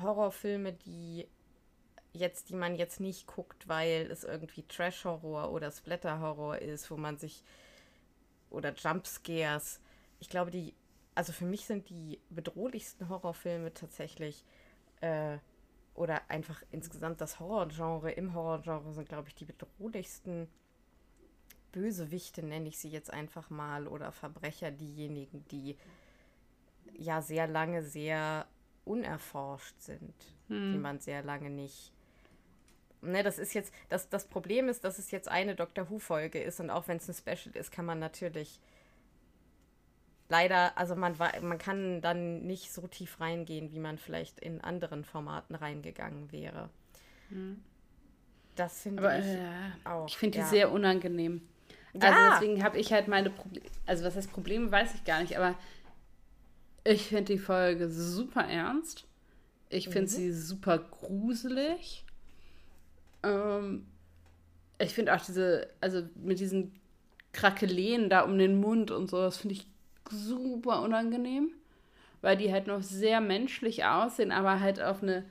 [0.00, 1.26] Horrorfilme, die
[2.12, 7.18] jetzt, die man jetzt nicht guckt, weil es irgendwie Trash-Horror oder Splatter-Horror ist, wo man
[7.18, 7.42] sich,
[8.50, 9.80] oder Jumpscares,
[10.18, 10.74] ich glaube, die
[11.14, 14.44] also für mich sind die bedrohlichsten Horrorfilme tatsächlich,
[15.00, 15.38] äh,
[15.94, 20.48] oder einfach insgesamt das Horrorgenre, im Horrorgenre sind, glaube ich, die bedrohlichsten
[21.72, 25.76] Bösewichte, nenne ich sie jetzt einfach mal, oder Verbrecher, diejenigen, die
[26.94, 28.46] ja sehr lange sehr
[28.84, 30.14] unerforscht sind,
[30.48, 30.72] hm.
[30.72, 31.92] die man sehr lange nicht.
[33.02, 36.60] Ne, das ist jetzt, das, das Problem ist, dass es jetzt eine Doctor Who-Folge ist
[36.60, 38.60] und auch wenn es ein Special ist, kann man natürlich
[40.28, 45.04] leider, also man, man kann dann nicht so tief reingehen, wie man vielleicht in anderen
[45.04, 46.68] Formaten reingegangen wäre.
[47.30, 47.62] Mhm.
[48.56, 50.06] Das finde ich äh, auch.
[50.06, 50.46] Ich finde die ja.
[50.46, 51.40] sehr unangenehm.
[51.94, 52.00] Ja.
[52.00, 55.36] Also deswegen habe ich halt meine Probleme, also was heißt Probleme, weiß ich gar nicht,
[55.36, 55.56] aber
[56.84, 59.06] ich finde die Folge super ernst.
[59.68, 60.16] Ich finde mhm.
[60.16, 62.04] sie super gruselig.
[63.22, 63.86] Ähm,
[64.78, 66.80] ich finde auch diese, also mit diesen
[67.32, 69.66] Krakeleen da um den Mund und so, das finde ich
[70.10, 71.50] super unangenehm,
[72.20, 75.24] weil die halt noch sehr menschlich aussehen, aber halt auf eine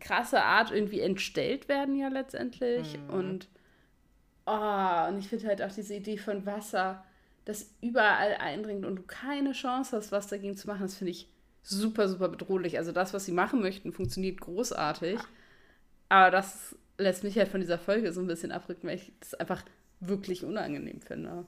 [0.00, 2.98] krasse Art irgendwie entstellt werden ja letztendlich.
[2.98, 3.10] Mhm.
[3.10, 3.48] Und,
[4.46, 7.04] oh, und ich finde halt auch diese Idee von Wasser,
[7.44, 11.28] das überall eindringt und du keine Chance hast, was dagegen zu machen, das finde ich
[11.62, 12.78] super, super bedrohlich.
[12.78, 15.18] Also das, was sie machen möchten, funktioniert großartig.
[16.08, 19.34] Aber das lässt mich halt von dieser Folge so ein bisschen abrücken, weil ich das
[19.34, 19.62] einfach
[20.00, 21.46] wirklich unangenehm finde.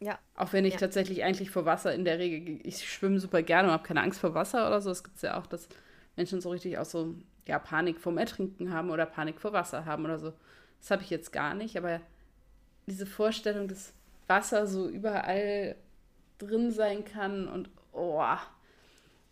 [0.00, 0.18] Ja.
[0.34, 0.80] Auch wenn ich ja.
[0.80, 4.20] tatsächlich eigentlich vor Wasser in der Regel, ich schwimme super gerne und habe keine Angst
[4.20, 4.90] vor Wasser oder so.
[4.90, 5.68] Es gibt ja auch, dass
[6.16, 7.14] Menschen so richtig auch so,
[7.46, 10.32] ja, Panik vorm Ertrinken haben oder Panik vor Wasser haben oder so.
[10.82, 12.00] Das habe ich jetzt gar nicht, aber
[12.86, 13.94] diese Vorstellung, dass
[14.26, 15.76] Wasser so überall
[16.38, 18.22] drin sein kann und, oh,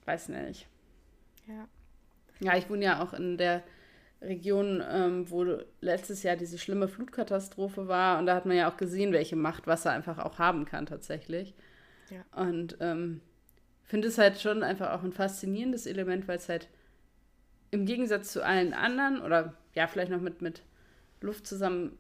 [0.05, 0.69] weiß nicht.
[1.47, 1.69] Ja.
[2.39, 3.63] Ja, ich wohne ja auch in der
[4.23, 8.19] Region, ähm, wo letztes Jahr diese schlimme Flutkatastrophe war.
[8.19, 11.55] Und da hat man ja auch gesehen, welche Macht Wasser einfach auch haben kann tatsächlich.
[12.11, 12.25] Ja.
[12.41, 13.21] Und ähm,
[13.83, 16.69] finde es halt schon einfach auch ein faszinierendes Element, weil es halt
[17.73, 20.63] im Gegensatz zu allen anderen oder ja, vielleicht noch mit, mit
[21.21, 21.99] Luft zusammen,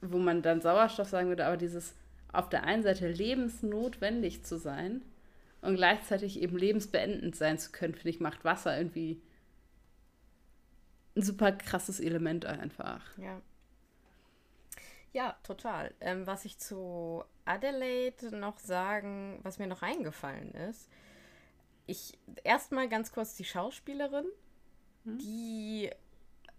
[0.00, 1.94] wo man dann Sauerstoff sagen würde, aber dieses
[2.32, 5.02] auf der einen Seite lebensnotwendig zu sein
[5.62, 9.22] und gleichzeitig eben lebensbeendend sein zu können, finde ich, macht Wasser irgendwie
[11.16, 13.16] ein super krasses Element einfach.
[13.18, 13.40] Ja.
[15.12, 15.94] Ja, total.
[16.00, 20.90] Ähm, was ich zu Adelaide noch sagen, was mir noch eingefallen ist,
[21.86, 24.26] ich erstmal ganz kurz die Schauspielerin,
[25.04, 25.18] hm?
[25.18, 25.90] die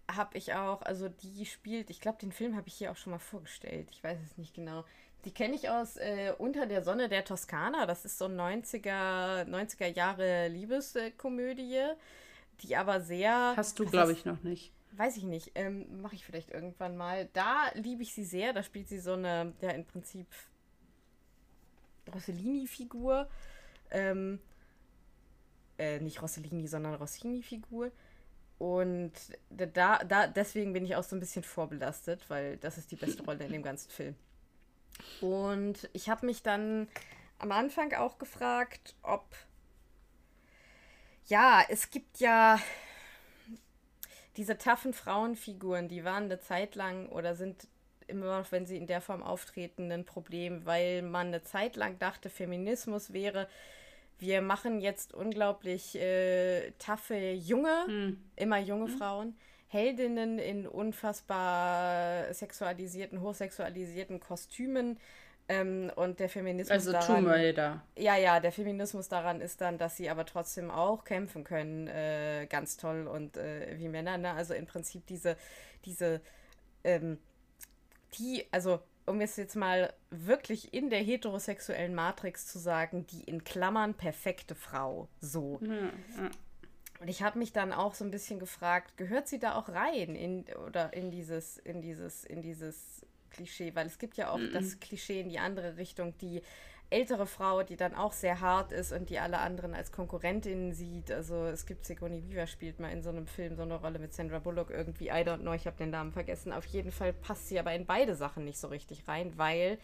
[0.09, 3.11] habe ich auch, also die spielt, ich glaube, den Film habe ich hier auch schon
[3.11, 4.85] mal vorgestellt, ich weiß es nicht genau.
[5.25, 7.85] Die kenne ich aus äh, Unter der Sonne der Toskana.
[7.85, 11.81] Das ist so ein 90er, 90er Jahre Liebeskomödie,
[12.61, 13.53] die aber sehr.
[13.57, 14.71] Hast du, glaube ich, noch nicht.
[14.93, 15.51] Weiß ich nicht.
[15.55, 17.27] Ähm, Mache ich vielleicht irgendwann mal.
[17.33, 18.53] Da liebe ich sie sehr.
[18.53, 20.27] Da spielt sie so eine, ja, im Prinzip
[22.13, 23.27] Rossellini-Figur.
[23.91, 24.39] Ähm,
[25.77, 27.91] äh, nicht Rossellini, sondern Rossini-Figur.
[28.59, 29.13] Und
[29.49, 33.23] da, da, deswegen bin ich auch so ein bisschen vorbelastet, weil das ist die beste
[33.23, 34.15] Rolle in dem ganzen Film.
[35.21, 36.87] Und ich habe mich dann
[37.37, 39.25] am Anfang auch gefragt, ob.
[41.27, 42.59] Ja, es gibt ja
[44.37, 47.67] diese taffen Frauenfiguren, die waren eine Zeit lang oder sind
[48.07, 51.99] immer noch, wenn sie in der Form auftreten, ein Problem, weil man eine Zeit lang
[51.99, 53.49] dachte, Feminismus wäre,
[54.19, 58.17] wir machen jetzt unglaublich äh, taffe junge, hm.
[58.35, 58.97] immer junge hm.
[58.97, 59.35] Frauen,
[59.67, 64.97] Heldinnen in unfassbar sexualisierten, hochsexualisierten Kostümen.
[65.49, 67.81] Ähm, und der Feminismus also daran, Tomb Raider.
[67.97, 72.47] Ja, ja, der Feminismus daran ist dann, dass sie aber trotzdem auch kämpfen können, äh,
[72.49, 74.33] ganz toll und äh, wie Männer, ne?
[74.33, 75.37] Also im Prinzip diese,
[75.85, 76.19] diese,
[76.83, 77.17] ähm,
[78.17, 83.43] die, also um es jetzt mal wirklich in der heterosexuellen Matrix zu sagen, die in
[83.43, 85.07] Klammern perfekte Frau.
[85.21, 85.59] So.
[85.61, 86.29] Ja.
[86.99, 90.15] Und ich habe mich dann auch so ein bisschen gefragt, gehört sie da auch rein
[90.15, 93.73] in oder in dieses, in dieses, in dieses Klischee?
[93.75, 94.51] Weil es gibt ja auch mhm.
[94.51, 96.41] das Klischee in die andere Richtung, die
[96.89, 101.11] ältere Frau, die dann auch sehr hart ist und die alle anderen als Konkurrentinnen sieht.
[101.11, 104.13] Also es gibt Sigourney Weaver spielt mal in so einem Film so eine Rolle mit
[104.13, 105.07] Sandra Bullock irgendwie.
[105.07, 106.53] I don't know, ich habe den Namen vergessen.
[106.53, 109.77] Auf jeden Fall passt sie aber in beide Sachen nicht so richtig rein, weil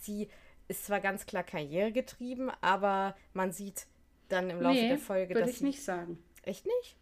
[0.00, 0.28] sie
[0.68, 3.86] ist zwar ganz klar karrieregetrieben, aber man sieht
[4.28, 6.22] dann im Laufe nee, der Folge, würde ich nicht sagen.
[6.42, 6.96] Echt nicht?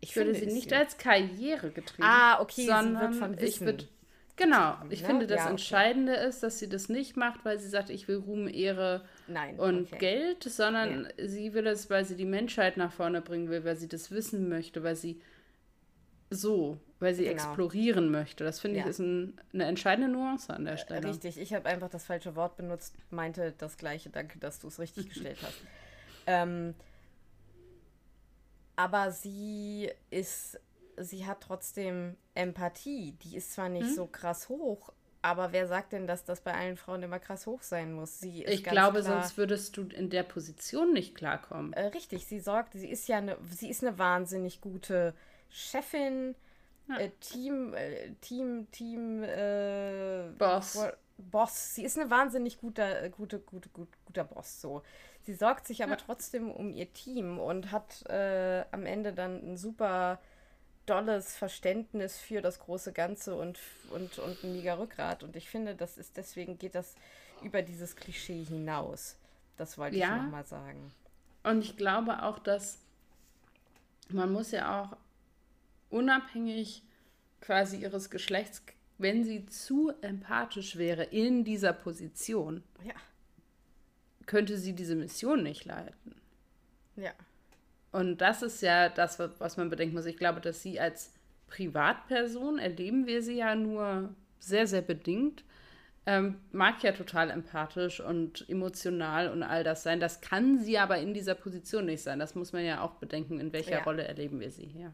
[0.00, 2.06] Ich würde sie nicht als Karriere getrieben.
[2.06, 3.46] Ah, okay, sondern sie wird von Wissen.
[3.46, 3.88] Ich würd,
[4.36, 5.06] Genau, ich ja?
[5.06, 5.50] finde, das ja, okay.
[5.52, 9.58] Entscheidende ist, dass sie das nicht macht, weil sie sagt, ich will Ruhm, Ehre Nein,
[9.58, 9.98] und okay.
[9.98, 11.26] Geld, sondern ja.
[11.26, 14.48] sie will es, weil sie die Menschheit nach vorne bringen will, weil sie das wissen
[14.50, 15.20] möchte, weil sie
[16.28, 17.34] so, weil sie genau.
[17.34, 18.44] explorieren möchte.
[18.44, 21.08] Das finde ich ist ein, eine entscheidende Nuance an der äh, Stelle.
[21.08, 24.10] Richtig, ich habe einfach das falsche Wort benutzt, meinte das gleiche.
[24.10, 25.62] Danke, dass du es richtig gestellt hast.
[26.26, 26.74] Ähm,
[28.74, 30.60] aber sie ist
[30.98, 33.12] sie hat trotzdem Empathie.
[33.22, 33.94] Die ist zwar nicht hm?
[33.94, 34.92] so krass hoch,
[35.26, 38.20] aber wer sagt denn, dass das bei allen Frauen immer krass hoch sein muss?
[38.20, 41.72] Sie ich glaube, klar, sonst würdest du in der Position nicht klarkommen.
[41.72, 45.14] Äh, richtig, sie sorgt, sie ist ja eine, sie ist eine wahnsinnig gute
[45.50, 46.36] Chefin,
[46.88, 46.98] ja.
[46.98, 50.78] äh, Team, äh, Team, Team, äh, Boss.
[51.18, 51.74] Boss.
[51.74, 54.60] Sie ist eine wahnsinnig guter, äh, gute, gute, gut, guter Boss.
[54.60, 54.82] So.
[55.22, 55.98] Sie sorgt sich aber ja.
[55.98, 60.20] trotzdem um ihr Team und hat äh, am Ende dann ein super
[60.86, 63.58] dolles Verständnis für das große Ganze und,
[63.90, 65.22] und, und ein mega Rückgrat.
[65.22, 66.94] Und ich finde, das ist deswegen geht das
[67.42, 69.16] über dieses Klischee hinaus.
[69.56, 70.16] Das wollte ja.
[70.16, 70.92] ich nochmal sagen.
[71.42, 72.78] Und ich glaube auch, dass
[74.08, 74.96] man muss ja auch
[75.90, 76.82] unabhängig
[77.40, 78.62] quasi ihres Geschlechts,
[78.98, 82.94] wenn sie zu empathisch wäre in dieser Position, ja.
[84.26, 86.14] könnte sie diese Mission nicht leiten.
[86.96, 87.12] Ja.
[87.96, 90.04] Und das ist ja das, was man bedenken muss.
[90.04, 91.14] Ich glaube, dass sie als
[91.46, 95.44] Privatperson erleben wir sie ja nur sehr, sehr bedingt.
[96.04, 99.98] Ähm, mag ja total empathisch und emotional und all das sein.
[99.98, 102.18] Das kann sie aber in dieser Position nicht sein.
[102.18, 103.82] Das muss man ja auch bedenken, in welcher ja.
[103.84, 104.92] Rolle erleben wir sie hier.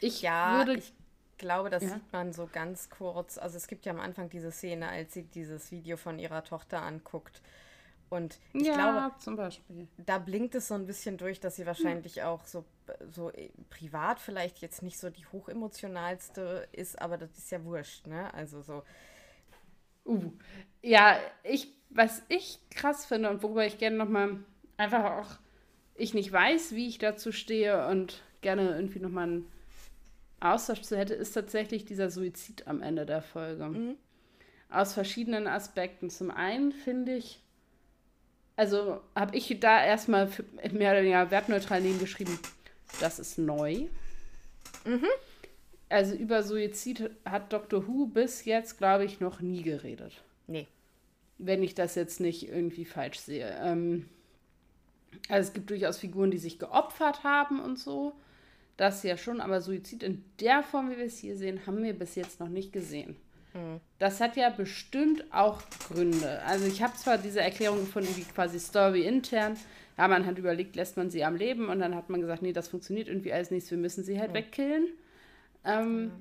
[0.00, 0.80] Ich ja, würde.
[0.80, 0.92] Ich
[1.38, 1.90] glaube, das ja.
[1.90, 3.38] sieht man so ganz kurz.
[3.38, 6.82] Also es gibt ja am Anfang diese Szene, als sie dieses Video von ihrer Tochter
[6.82, 7.40] anguckt
[8.08, 9.88] und ich ja, glaube, zum Beispiel.
[9.98, 12.24] da blinkt es so ein bisschen durch, dass sie wahrscheinlich hm.
[12.24, 12.64] auch so,
[13.10, 18.06] so äh, privat vielleicht jetzt nicht so die hochemotionalste ist, aber das ist ja wurscht,
[18.06, 18.32] ne?
[18.32, 18.82] Also so.
[20.04, 20.30] Uh,
[20.82, 24.38] ja, ich, was ich krass finde und worüber ich gerne nochmal
[24.76, 25.38] einfach auch
[25.96, 29.52] ich nicht weiß, wie ich dazu stehe und gerne irgendwie nochmal einen
[30.40, 33.64] Austausch zu hätte, ist tatsächlich dieser Suizid am Ende der Folge.
[33.64, 33.96] Mhm.
[34.68, 36.10] Aus verschiedenen Aspekten.
[36.10, 37.42] Zum einen finde ich,
[38.56, 40.30] also habe ich da erstmal
[40.72, 42.38] mehr oder weniger wertneutral geschrieben,
[43.00, 43.86] das ist neu.
[44.84, 45.06] Mhm.
[45.88, 47.86] Also über Suizid hat Dr.
[47.86, 50.22] Who bis jetzt, glaube ich, noch nie geredet.
[50.46, 50.66] Nee.
[51.38, 53.56] Wenn ich das jetzt nicht irgendwie falsch sehe.
[53.62, 54.08] Ähm,
[55.28, 58.14] also es gibt durchaus Figuren, die sich geopfert haben und so.
[58.76, 61.94] Das ja schon, aber Suizid in der Form, wie wir es hier sehen, haben wir
[61.94, 63.16] bis jetzt noch nicht gesehen.
[63.98, 66.42] Das hat ja bestimmt auch Gründe.
[66.42, 69.56] Also ich habe zwar diese Erklärung gefunden, wie quasi Story intern.
[69.98, 72.52] Ja, man hat überlegt, lässt man sie am Leben und dann hat man gesagt, nee,
[72.52, 74.34] das funktioniert irgendwie alles nicht, wir müssen sie halt mhm.
[74.34, 74.88] wegkillen.
[75.64, 76.12] Ähm,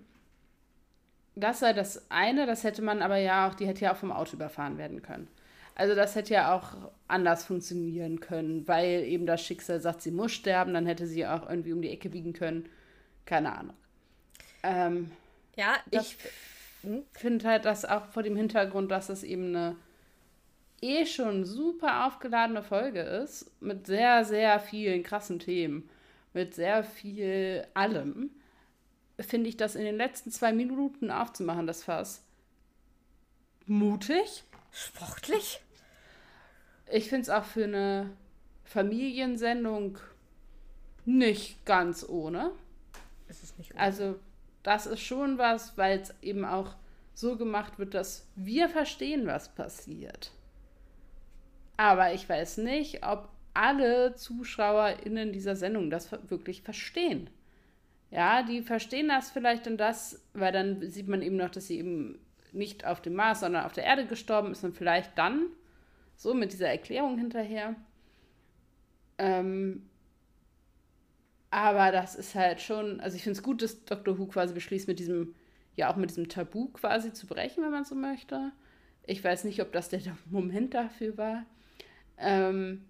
[1.37, 4.11] Das sei das eine, das hätte man aber ja auch, die hätte ja auch vom
[4.13, 5.27] Auto überfahren werden können.
[5.75, 10.31] Also das hätte ja auch anders funktionieren können, weil eben das Schicksal sagt, sie muss
[10.31, 12.69] sterben, dann hätte sie auch irgendwie um die Ecke biegen können.
[13.25, 13.75] Keine Ahnung.
[14.63, 15.11] Ähm,
[15.57, 16.15] ja, ich
[17.13, 19.75] finde halt das auch vor dem Hintergrund, dass es eben eine
[20.81, 25.89] eh schon super aufgeladene Folge ist, mit sehr, sehr vielen krassen Themen,
[26.33, 28.29] mit sehr viel allem,
[29.19, 32.23] finde ich das in den letzten zwei Minuten aufzumachen, das Fass.
[33.65, 34.43] Mutig.
[34.71, 35.61] Sportlich.
[36.91, 38.11] Ich finde es auch für eine
[38.63, 39.97] Familiensendung
[41.05, 42.51] nicht ganz ohne.
[43.27, 43.81] Ist es nicht ohne.
[43.81, 44.19] Also,
[44.65, 46.75] das ist schon was, weil es eben auch
[47.13, 50.31] so gemacht wird, dass wir verstehen, was passiert.
[51.77, 57.29] Aber ich weiß nicht, ob alle ZuschauerInnen dieser Sendung das wirklich verstehen.
[58.11, 61.79] Ja, die verstehen das vielleicht und das, weil dann sieht man eben noch, dass sie
[61.79, 62.19] eben
[62.51, 65.47] nicht auf dem Mars, sondern auf der Erde gestorben ist und vielleicht dann
[66.15, 67.75] so mit dieser Erklärung hinterher.
[69.17, 69.89] Ähm,
[71.51, 74.17] aber das ist halt schon, also ich finde es gut, dass Dr.
[74.17, 75.35] Who quasi beschließt, mit diesem,
[75.75, 78.51] ja auch mit diesem Tabu quasi zu brechen, wenn man so möchte.
[79.05, 81.45] Ich weiß nicht, ob das der Moment dafür war.
[82.17, 82.85] Ähm,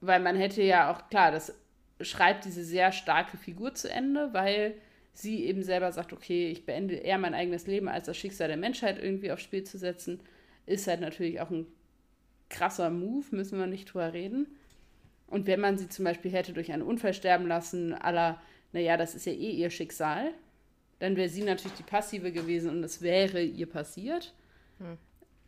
[0.00, 1.54] weil man hätte ja auch, klar, das
[2.00, 4.74] schreibt diese sehr starke Figur zu Ende, weil
[5.12, 8.56] sie eben selber sagt, okay, ich beende eher mein eigenes Leben, als das Schicksal der
[8.56, 10.20] Menschheit irgendwie aufs Spiel zu setzen,
[10.64, 11.66] ist halt natürlich auch ein
[12.48, 14.46] krasser Move, müssen wir nicht drüber reden.
[15.28, 18.40] Und wenn man sie zum Beispiel hätte durch einen Unfall sterben lassen, aller,
[18.72, 20.32] naja, das ist ja eh ihr Schicksal,
[20.98, 24.34] dann wäre sie natürlich die Passive gewesen und es wäre ihr passiert.
[24.78, 24.98] Hm.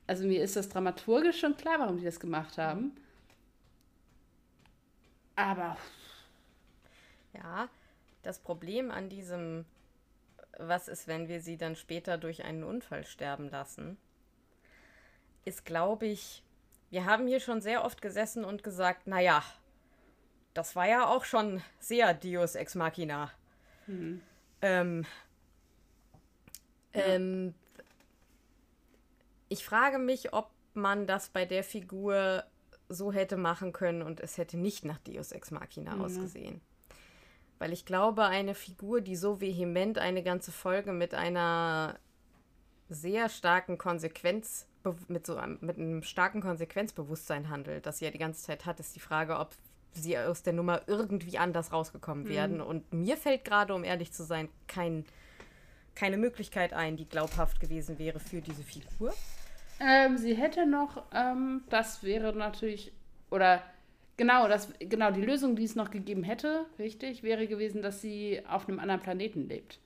[0.06, 2.92] Also mir ist das dramaturgisch schon klar, warum die das gemacht haben.
[5.34, 5.76] Aber
[7.32, 7.68] ja,
[8.22, 9.64] das Problem an diesem,
[10.58, 13.96] was ist, wenn wir sie dann später durch einen Unfall sterben lassen,
[15.44, 16.42] ist, glaube ich,
[16.90, 19.42] wir haben hier schon sehr oft gesessen und gesagt, naja,
[20.54, 23.30] das war ja auch schon sehr Deus Ex Machina.
[23.86, 24.20] Mhm.
[24.62, 25.06] Ähm,
[26.94, 27.02] ja.
[27.02, 27.54] ähm,
[29.48, 32.44] ich frage mich, ob man das bei der Figur
[32.88, 36.02] so hätte machen können und es hätte nicht nach Deus Ex Machina mhm.
[36.02, 36.60] ausgesehen.
[37.58, 41.98] Weil ich glaube, eine Figur, die so vehement eine ganze Folge mit einer
[42.88, 44.66] sehr starken Konsequenz,
[45.08, 48.80] mit so einem, mit einem starken Konsequenzbewusstsein handelt, das sie ja die ganze Zeit hat,
[48.80, 49.54] ist die Frage, ob
[49.92, 52.28] sie aus der Nummer irgendwie anders rausgekommen mhm.
[52.28, 52.60] werden.
[52.60, 55.04] Und mir fällt gerade, um ehrlich zu sein, kein,
[55.94, 59.14] keine Möglichkeit ein, die glaubhaft gewesen wäre für diese Figur.
[59.80, 62.92] Ähm, sie hätte noch, ähm, das wäre natürlich,
[63.30, 63.62] oder
[64.20, 68.42] Genau, das, genau, die Lösung, die es noch gegeben hätte, richtig, wäre gewesen, dass sie
[68.46, 69.78] auf einem anderen Planeten lebt.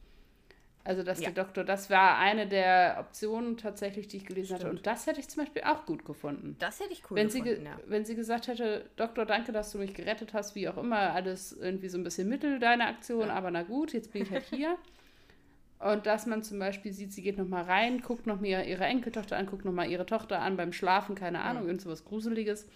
[0.84, 1.30] Also, dass ja.
[1.30, 4.60] der Doktor, das war eine der Optionen tatsächlich, die ich gelesen Stimmt.
[4.60, 4.70] hatte.
[4.70, 6.56] Und das hätte ich zum Beispiel auch gut gefunden.
[6.58, 7.78] Das hätte ich cool wenn gefunden, sie, ja.
[7.86, 11.52] Wenn sie gesagt hätte, Doktor, danke, dass du mich gerettet hast, wie auch immer, alles
[11.52, 13.34] irgendwie so ein bisschen mittel, deine Aktion, ja.
[13.34, 14.76] aber na gut, jetzt bin ich halt hier.
[15.78, 19.46] Und dass man zum Beispiel sieht, sie geht nochmal rein, guckt nochmal ihre Enkeltochter an,
[19.46, 21.68] guckt nochmal ihre Tochter an beim Schlafen, keine Ahnung, mhm.
[21.70, 22.66] irgend so was Gruseliges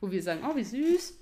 [0.00, 1.18] wo wir sagen, oh, wie süß.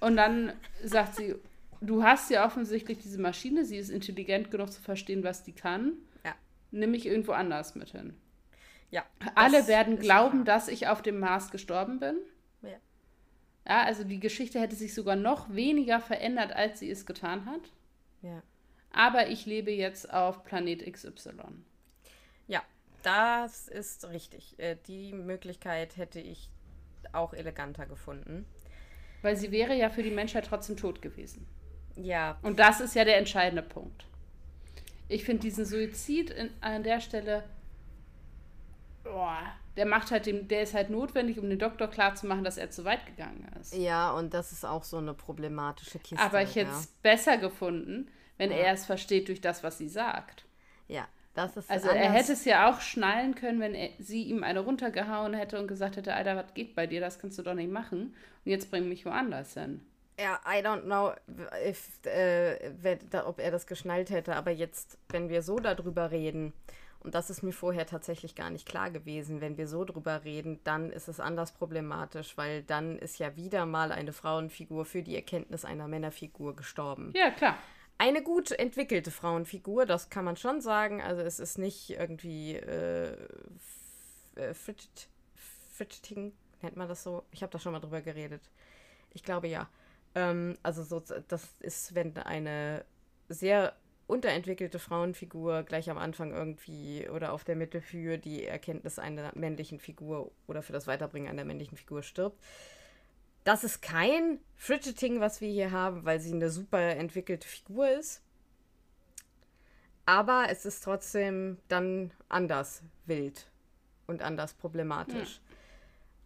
[0.00, 0.52] Und dann
[0.84, 1.34] sagt sie,
[1.80, 5.94] du hast ja offensichtlich diese Maschine, sie ist intelligent genug zu verstehen, was die kann.
[6.24, 6.34] Ja.
[6.70, 8.14] Nimm mich irgendwo anders mit hin.
[8.90, 9.04] Ja.
[9.34, 10.56] Alle werden glauben, klar.
[10.56, 12.16] dass ich auf dem Mars gestorben bin.
[12.62, 12.78] Ja.
[13.66, 17.72] Ja, also die Geschichte hätte sich sogar noch weniger verändert, als sie es getan hat.
[18.22, 18.42] Ja.
[18.90, 21.32] Aber ich lebe jetzt auf Planet XY.
[22.46, 22.62] Ja,
[23.02, 24.58] das ist richtig.
[24.58, 26.48] Äh, die Möglichkeit hätte ich
[27.12, 28.46] auch eleganter gefunden.
[29.20, 31.46] Weil sie wäre ja für die Menschheit trotzdem tot gewesen.
[32.02, 32.38] Ja.
[32.42, 34.04] Und das ist ja der entscheidende Punkt.
[35.08, 37.44] Ich finde diesen Suizid in, an der Stelle,
[39.04, 39.38] boah,
[39.76, 42.84] der macht halt dem, der ist halt notwendig, um den Doktor klarzumachen, dass er zu
[42.84, 43.74] weit gegangen ist.
[43.74, 46.22] Ja, und das ist auch so eine problematische Kiste.
[46.22, 46.90] Aber ich hätte es ja.
[47.02, 48.58] besser gefunden, wenn ja.
[48.58, 50.44] er es versteht durch das, was sie sagt.
[50.88, 52.04] Ja, das ist also anders.
[52.04, 55.68] er hätte es ja auch schnallen können, wenn er, sie ihm eine runtergehauen hätte und
[55.68, 57.00] gesagt hätte, Alter, was geht bei dir?
[57.00, 58.14] Das kannst du doch nicht machen.
[58.44, 59.80] Und jetzt bring mich woanders hin.
[60.18, 61.12] Ja, I don't know,
[61.64, 62.72] if, äh,
[63.24, 64.34] ob er das geschnallt hätte.
[64.36, 66.52] Aber jetzt, wenn wir so darüber reden,
[67.00, 70.58] und das ist mir vorher tatsächlich gar nicht klar gewesen, wenn wir so drüber reden,
[70.64, 75.14] dann ist es anders problematisch, weil dann ist ja wieder mal eine Frauenfigur für die
[75.14, 77.12] Erkenntnis einer Männerfigur gestorben.
[77.14, 77.56] Ja, klar
[77.98, 81.02] eine gut entwickelte Frauenfigur, das kann man schon sagen.
[81.02, 83.16] Also es ist nicht irgendwie äh,
[84.36, 87.24] äh Fidgeting, nennt man das so?
[87.32, 88.42] Ich habe da schon mal drüber geredet.
[89.12, 89.68] Ich glaube ja.
[90.14, 92.84] Ähm, also so, das ist, wenn eine
[93.28, 93.74] sehr
[94.06, 99.78] unterentwickelte Frauenfigur gleich am Anfang irgendwie oder auf der Mitte für die Erkenntnis einer männlichen
[99.78, 102.42] Figur oder für das Weiterbringen einer männlichen Figur stirbt.
[103.44, 108.22] Das ist kein Fridgeting, was wir hier haben, weil sie eine super entwickelte Figur ist.
[110.06, 113.46] Aber es ist trotzdem dann anders wild
[114.06, 115.40] und anders problematisch.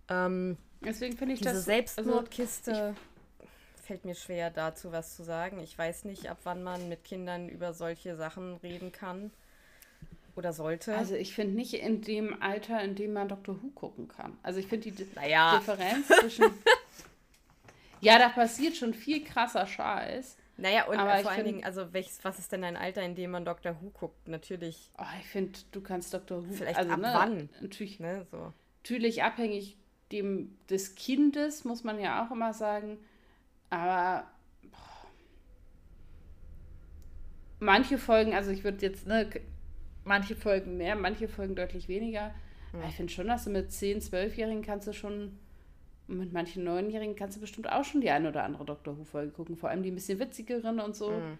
[0.08, 0.26] Ja.
[0.26, 1.64] Ähm, Deswegen finde ich diese das.
[1.64, 2.94] Selbstmordkiste also,
[3.92, 5.60] fällt mir schwer dazu was zu sagen.
[5.60, 9.30] Ich weiß nicht, ab wann man mit Kindern über solche Sachen reden kann
[10.34, 10.96] oder sollte.
[10.96, 13.62] Also ich finde nicht in dem Alter, in dem man Dr.
[13.62, 14.38] Who gucken kann.
[14.42, 15.58] Also ich finde die naja.
[15.58, 16.46] Differenz zwischen
[18.00, 20.38] ja, da passiert schon viel krasser Scheiß.
[20.56, 23.32] Naja, und aber vor allen Dingen, also welches, was ist denn ein Alter, in dem
[23.32, 24.26] man Doctor Who guckt?
[24.26, 24.90] Natürlich.
[24.96, 26.54] Oh, ich finde, du kannst Doctor Who.
[26.54, 27.50] Vielleicht also, ab ne, wann?
[27.60, 28.54] Natürlich, ne, so.
[28.82, 29.76] natürlich abhängig
[30.12, 32.96] dem, des Kindes, muss man ja auch immer sagen.
[33.72, 34.26] Aber
[34.70, 35.08] boah,
[37.58, 39.30] manche Folgen, also ich würde jetzt, ne,
[40.04, 42.34] manche Folgen mehr, manche Folgen deutlich weniger.
[42.72, 42.80] Mhm.
[42.80, 45.38] Aber ich finde schon, dass du mit 10-, 12-Jährigen kannst du schon
[46.06, 48.98] mit manchen Neunjährigen kannst du bestimmt auch schon die eine oder andere Dr.
[48.98, 49.56] Who-Folge gucken.
[49.56, 51.12] Vor allem die ein bisschen witzigeren und so.
[51.12, 51.38] Mhm.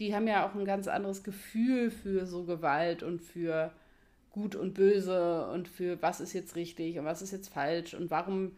[0.00, 3.72] Die haben ja auch ein ganz anderes Gefühl für so Gewalt und für
[4.30, 8.10] Gut und Böse und für was ist jetzt richtig und was ist jetzt falsch und
[8.10, 8.56] warum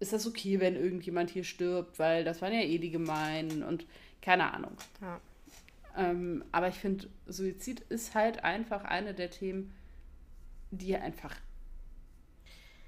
[0.00, 3.86] ist das okay, wenn irgendjemand hier stirbt, weil das waren ja eh die Gemeinen und
[4.22, 4.76] keine Ahnung.
[5.00, 5.20] Ja.
[5.96, 9.74] Ähm, aber ich finde, Suizid ist halt einfach eine der Themen,
[10.70, 11.34] die einfach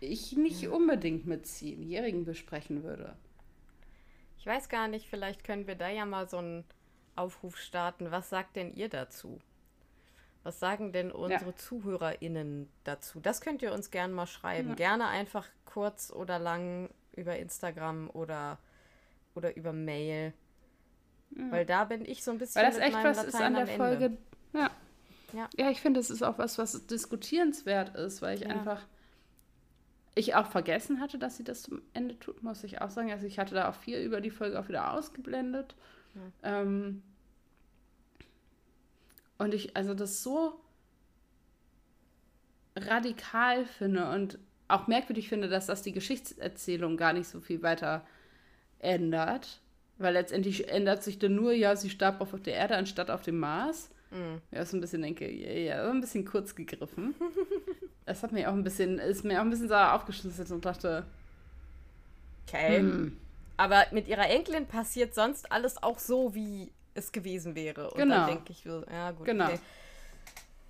[0.00, 3.14] ich nicht unbedingt mit Zehnjährigen besprechen würde.
[4.38, 6.64] Ich weiß gar nicht, vielleicht können wir da ja mal so einen
[7.16, 8.10] Aufruf starten.
[8.10, 9.38] Was sagt denn ihr dazu?
[10.42, 11.56] Was sagen denn unsere ja.
[11.56, 13.20] ZuhörerInnen dazu?
[13.20, 14.70] Das könnt ihr uns gerne mal schreiben.
[14.70, 14.74] Ja.
[14.76, 18.58] Gerne einfach kurz oder lang über Instagram oder,
[19.34, 20.32] oder über Mail.
[21.30, 21.50] Ja.
[21.50, 22.62] Weil da bin ich so ein bisschen.
[22.62, 24.18] Weil das echt was Latein ist an der Folge.
[24.52, 24.70] Ja.
[25.32, 25.48] Ja.
[25.56, 28.84] ja, ich finde, es ist auch was, was diskutierenswert ist, weil ich einfach
[30.14, 33.12] ich auch vergessen hatte, dass sie das zum Ende tut, muss ich auch sagen.
[33.12, 35.74] Also ich hatte da auch viel über die Folge auch wieder ausgeblendet.
[36.14, 36.60] Ja.
[36.60, 37.02] Ähm,
[39.38, 40.60] und ich, also das so
[42.76, 44.38] radikal finde und
[44.72, 48.04] auch merkwürdig finde, dass das die Geschichtserzählung gar nicht so viel weiter
[48.78, 49.60] ändert.
[49.98, 53.38] Weil letztendlich ändert sich dann nur, ja, sie starb auf der Erde anstatt auf dem
[53.38, 53.90] Mars.
[54.10, 54.40] Mhm.
[54.50, 57.14] Ja, so ein bisschen denke, ja, ja, ein bisschen kurz gegriffen.
[58.06, 61.04] das hat mir auch ein bisschen, ist mir auch ein bisschen sauer aufgeschlüsselt und dachte.
[62.48, 62.78] Okay.
[62.78, 63.16] Hm.
[63.56, 67.90] Aber mit ihrer Enkelin passiert sonst alles auch so, wie es gewesen wäre.
[67.90, 68.14] Und genau.
[68.14, 69.26] dann denke ich, ja, gut.
[69.26, 69.44] Genau.
[69.44, 69.58] Okay.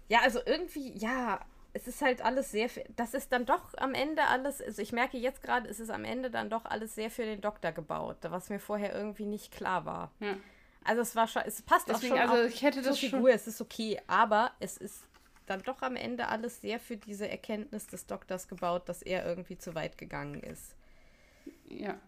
[0.09, 1.41] Ja, also irgendwie, ja,
[1.73, 5.19] es ist halt alles sehr, das ist dann doch am Ende alles, also ich merke
[5.19, 8.51] jetzt gerade, es ist am Ende dann doch alles sehr für den Doktor gebaut, was
[8.51, 10.11] mir vorher irgendwie nicht klar war.
[10.21, 10.37] Ja.
[10.83, 13.31] Also es war schon, es passt Deswegen, auch schon also ich hätte das zur Figur,
[13.31, 15.05] es ist okay, aber es ist
[15.47, 19.59] dann doch am Ende alles sehr für diese Erkenntnis des Doktors gebaut, dass er irgendwie
[19.59, 20.75] zu weit gegangen ist.
[21.69, 21.99] Ja.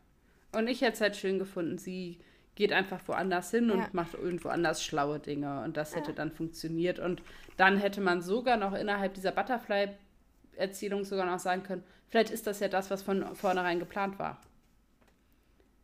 [0.52, 2.18] Und ich hätte es halt schön gefunden, sie
[2.54, 3.74] geht einfach woanders hin ja.
[3.74, 6.16] und macht irgendwo anders schlaue Dinge und das hätte ja.
[6.16, 7.22] dann funktioniert und
[7.56, 12.60] dann hätte man sogar noch innerhalb dieser Butterfly-Erzählung sogar noch sagen können, vielleicht ist das
[12.60, 14.40] ja das, was von vornherein geplant war.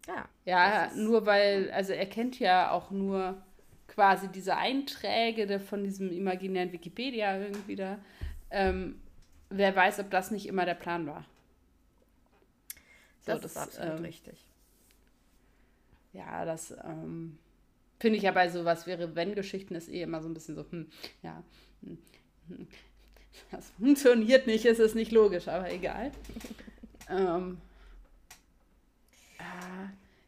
[0.06, 0.28] Ja.
[0.44, 3.36] Ja, nur weil, also er kennt ja auch nur
[3.88, 7.98] quasi diese Einträge von diesem imaginären Wikipedia irgendwie da.
[8.50, 9.00] Ähm,
[9.50, 11.24] wer weiß, ob das nicht immer der Plan war.
[13.20, 14.47] So, das, das, ist absolut ähm, richtig.
[16.18, 17.38] Ja, das ähm,
[18.00, 20.64] finde ich ja bei sowas wäre, wenn Geschichten ist eh immer so ein bisschen so,
[20.68, 20.88] hm,
[21.22, 21.44] ja,
[21.82, 21.98] hm,
[22.48, 22.66] hm,
[23.52, 26.10] das funktioniert nicht, es ist nicht logisch, aber egal.
[27.08, 27.58] ähm,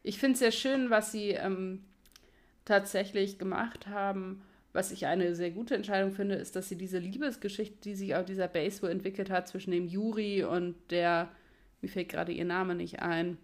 [0.01, 1.83] ich finde es sehr schön, was sie ähm,
[2.63, 4.43] tatsächlich gemacht haben.
[4.71, 8.23] Was ich eine sehr gute Entscheidung finde, ist, dass sie diese Liebesgeschichte, die sich auf
[8.23, 11.29] dieser Base so entwickelt hat, zwischen dem Juri und der,
[11.81, 13.37] mir fällt gerade ihr Name nicht ein,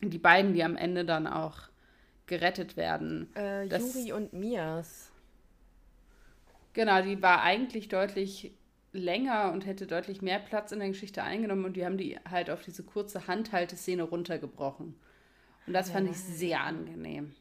[0.00, 1.60] die beiden, die am Ende dann auch
[2.26, 3.34] gerettet werden.
[3.36, 5.10] Äh, Juri und Mias.
[6.72, 8.52] Genau, die war eigentlich deutlich
[8.92, 12.50] länger und hätte deutlich mehr Platz in der Geschichte eingenommen und die haben die halt
[12.50, 14.94] auf diese kurze Handhalteszene runtergebrochen.
[15.66, 15.94] Und das ja.
[15.94, 17.34] fand ich sehr angenehm.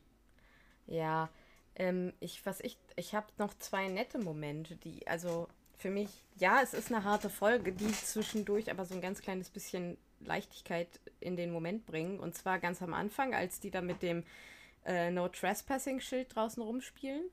[0.88, 1.30] Ja,
[1.76, 5.48] ähm, ich, was ich, ich habe noch zwei nette Momente, die, also
[5.78, 9.50] für mich, ja, es ist eine harte Folge, die zwischendurch aber so ein ganz kleines
[9.50, 12.20] bisschen Leichtigkeit in den Moment bringen.
[12.20, 14.24] Und zwar ganz am Anfang, als die da mit dem
[14.86, 17.24] äh, No Trespassing-Schild draußen rumspielen.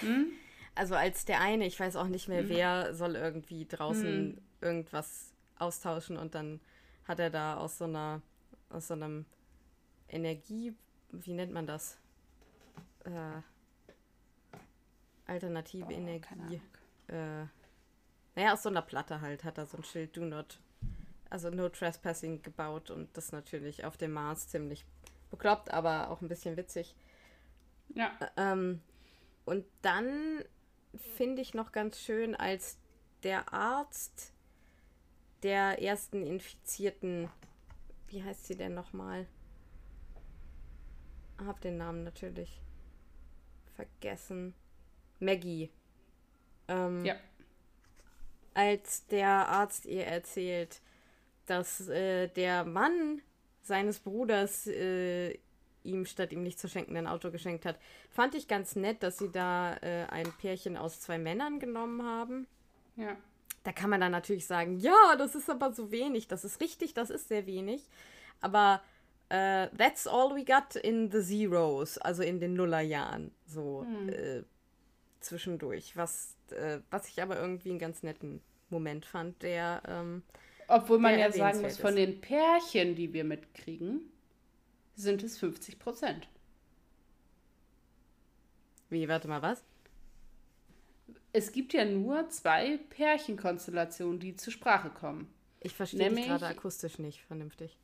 [0.00, 0.32] Hm?
[0.76, 2.48] Also als der eine, ich weiß auch nicht mehr, hm.
[2.48, 4.38] wer soll irgendwie draußen hm.
[4.60, 6.60] irgendwas austauschen und dann
[7.06, 8.22] hat er da aus so einer,
[8.70, 9.26] aus so einem
[10.08, 10.72] Energie,
[11.10, 11.98] wie nennt man das?
[13.04, 13.42] Äh,
[15.26, 16.60] alternative Oh, Energie.
[17.08, 17.44] Äh,
[18.36, 20.60] naja, aus so einer Platte halt hat er so ein Schild Do Not,
[21.30, 24.84] also No Trespassing gebaut und das natürlich auf dem Mars ziemlich
[25.30, 26.94] bekloppt, aber auch ein bisschen witzig.
[27.94, 28.12] Ja.
[28.36, 28.82] Ähm,
[29.44, 30.44] und dann
[30.94, 32.78] finde ich noch ganz schön, als
[33.22, 34.32] der Arzt
[35.42, 37.30] der ersten Infizierten,
[38.08, 39.26] wie heißt sie denn nochmal?
[41.38, 42.60] Hab den Namen natürlich
[43.76, 44.54] vergessen.
[45.20, 45.70] Maggie.
[46.68, 47.16] Ähm, Ja.
[48.52, 50.82] Als der Arzt ihr erzählt,
[51.50, 53.20] dass äh, der Mann
[53.62, 55.38] seines Bruders äh,
[55.82, 57.78] ihm statt ihm nicht zu schenken ein Auto geschenkt hat,
[58.10, 62.46] fand ich ganz nett, dass sie da äh, ein Pärchen aus zwei Männern genommen haben.
[62.96, 63.16] Ja.
[63.64, 66.28] Da kann man dann natürlich sagen, ja, das ist aber so wenig.
[66.28, 67.88] Das ist richtig, das ist sehr wenig.
[68.40, 68.80] Aber
[69.28, 74.42] äh, that's all we got in the Zeros, also in den Nullerjahren, so äh,
[75.20, 75.96] zwischendurch.
[75.96, 78.40] Was, äh, was ich aber irgendwie einen ganz netten
[78.70, 80.22] Moment fand, der ähm,
[80.70, 84.02] Obwohl man ja sagen muss, von den Pärchen, die wir mitkriegen,
[84.94, 86.28] sind es 50 Prozent.
[88.88, 89.62] wie, warte mal, was?
[91.32, 95.32] Es gibt ja nur zwei Pärchenkonstellationen, die zur Sprache kommen.
[95.60, 97.76] Ich verstehe dich Nämlich- gerade akustisch nicht vernünftig.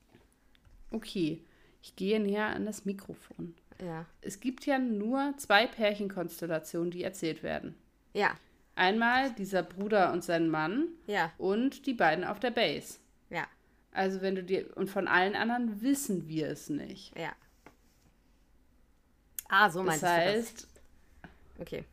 [0.91, 1.45] Okay,
[1.83, 3.55] ich gehe näher an das Mikrofon.
[3.81, 4.07] Ja.
[4.21, 7.77] Es gibt ja nur zwei Pärchenkonstellationen, die erzählt werden.
[8.15, 8.37] Ja,
[8.77, 12.99] Einmal dieser Bruder und sein Mann ja, und die beiden auf der Base.
[13.31, 13.47] ja,
[13.93, 17.19] Also wenn du dir und von allen anderen wissen wir es nicht.
[17.19, 17.33] ja.
[19.49, 20.63] Ah, so Das meinst du heißt,
[21.23, 21.31] das.
[21.61, 21.85] Okay.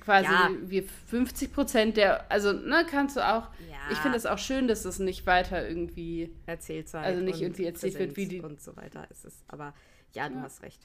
[0.00, 0.50] quasi Ja.
[0.62, 3.50] wir 50 Prozent der, also ne, kannst du auch.
[3.70, 3.76] Ja.
[3.92, 6.34] Ich finde es auch schön, dass das nicht weiter irgendwie.
[6.46, 7.04] Erzählzeit.
[7.04, 9.44] Also nicht irgendwie erzählt wird, wie die- Und so weiter ist es.
[9.48, 9.74] Aber
[10.14, 10.42] ja, du Ja.
[10.42, 10.80] hast recht.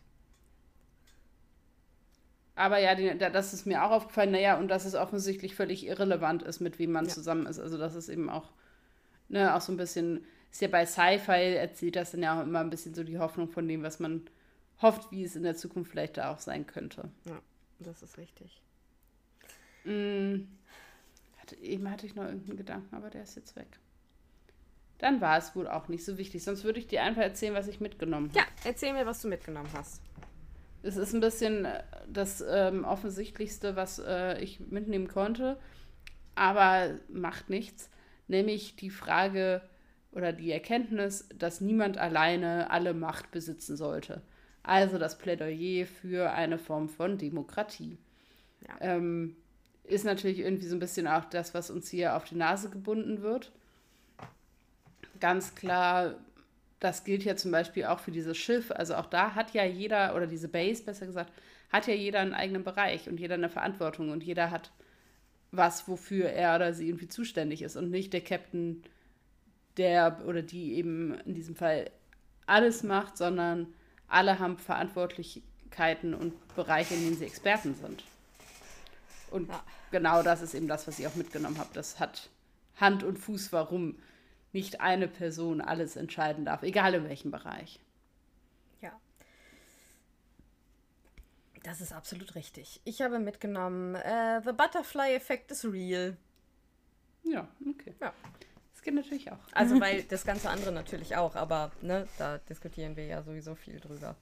[2.55, 5.85] Aber ja, die, da- das ist mir auch aufgefallen, naja, und dass es offensichtlich völlig
[5.85, 7.11] irrelevant ist, mit wem man Ja.
[7.11, 7.59] zusammen ist.
[7.59, 8.49] Also das ist eben auch,
[9.27, 12.61] ne, auch so ein bisschen, ist ja bei Sci-Fi erzählt das dann ja auch immer
[12.61, 14.21] ein bisschen so die Hoffnung von dem, was man
[14.81, 17.09] hofft, wie es in der Zukunft vielleicht da auch sein könnte.
[17.25, 17.39] Ja,
[17.79, 18.61] das ist richtig.
[19.83, 20.47] Mm,
[21.41, 23.67] hatte, eben hatte ich noch irgendeinen Gedanken, aber der ist jetzt weg.
[24.97, 26.43] Dann war es wohl auch nicht so wichtig.
[26.43, 28.39] Sonst würde ich dir einfach erzählen, was ich mitgenommen habe.
[28.39, 30.01] Ja, erzähl mir, was du mitgenommen hast.
[30.85, 35.57] Es ist ein bisschen äh, das ähm, Offensichtlichste, was äh, ich mitnehmen konnte,
[36.35, 37.89] aber macht nichts.
[38.27, 39.61] Nämlich die Frage
[40.11, 44.21] oder die Erkenntnis, dass niemand alleine alle Macht besitzen sollte.
[44.63, 47.97] Also das Plädoyer für eine Form von Demokratie.
[48.67, 48.75] Ja.
[48.79, 49.35] Ähm,
[49.83, 53.21] ist natürlich irgendwie so ein bisschen auch das, was uns hier auf die Nase gebunden
[53.21, 53.51] wird.
[55.19, 56.15] Ganz klar
[56.79, 58.71] das gilt ja zum Beispiel auch für dieses Schiff.
[58.71, 61.31] Also auch da hat ja jeder, oder diese Base besser gesagt,
[61.71, 64.71] hat ja jeder einen eigenen Bereich und jeder eine Verantwortung und jeder hat
[65.51, 68.83] was, wofür er oder sie irgendwie zuständig ist und nicht der Captain,
[69.77, 71.89] der oder die eben in diesem Fall
[72.45, 73.67] alles macht, sondern
[74.07, 78.03] alle haben Verantwortlichkeiten und Bereiche, in denen sie Experten sind.
[79.31, 79.63] Und Ja.
[79.91, 81.69] genau das ist eben das, was ich auch mitgenommen habe.
[81.73, 82.29] Das hat
[82.77, 83.95] Hand und Fuß, warum
[84.55, 87.77] nicht eine Person alles entscheiden darf, egal in welchem Bereich.
[88.79, 88.93] Ja.
[91.63, 92.79] Das ist absolut richtig.
[92.85, 96.15] Ich habe mitgenommen, äh, The Butterfly Effect is real.
[97.23, 97.95] Ja, okay.
[97.99, 98.13] Ja.
[98.71, 99.39] Das geht natürlich auch.
[99.51, 103.81] Also, weil das ganze andere natürlich auch, aber ne, da diskutieren wir ja sowieso viel
[103.81, 104.15] drüber.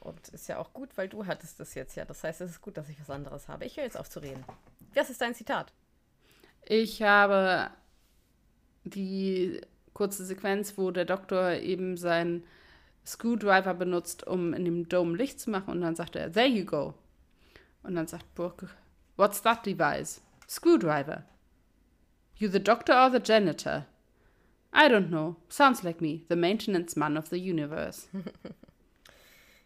[0.00, 2.04] Und ist ja auch gut, weil du hattest das jetzt ja.
[2.04, 3.64] Das heißt, es ist gut, dass ich was anderes habe.
[3.64, 4.44] Ich höre jetzt auf zu reden.
[4.92, 5.72] Was ist dein Zitat?
[6.66, 7.70] Ich habe
[8.84, 9.60] die
[9.94, 12.44] kurze Sequenz, wo der Doktor eben seinen
[13.04, 15.70] Screwdriver benutzt, um in dem Dome Licht zu machen.
[15.70, 16.94] Und dann sagt er, there you go.
[17.82, 18.68] Und dann sagt Brooke,
[19.16, 20.20] what's that device?
[20.48, 21.24] Screwdriver.
[22.36, 23.86] You the doctor or the janitor?
[24.72, 25.36] I don't know.
[25.48, 28.08] Sounds like me, the maintenance man of the universe.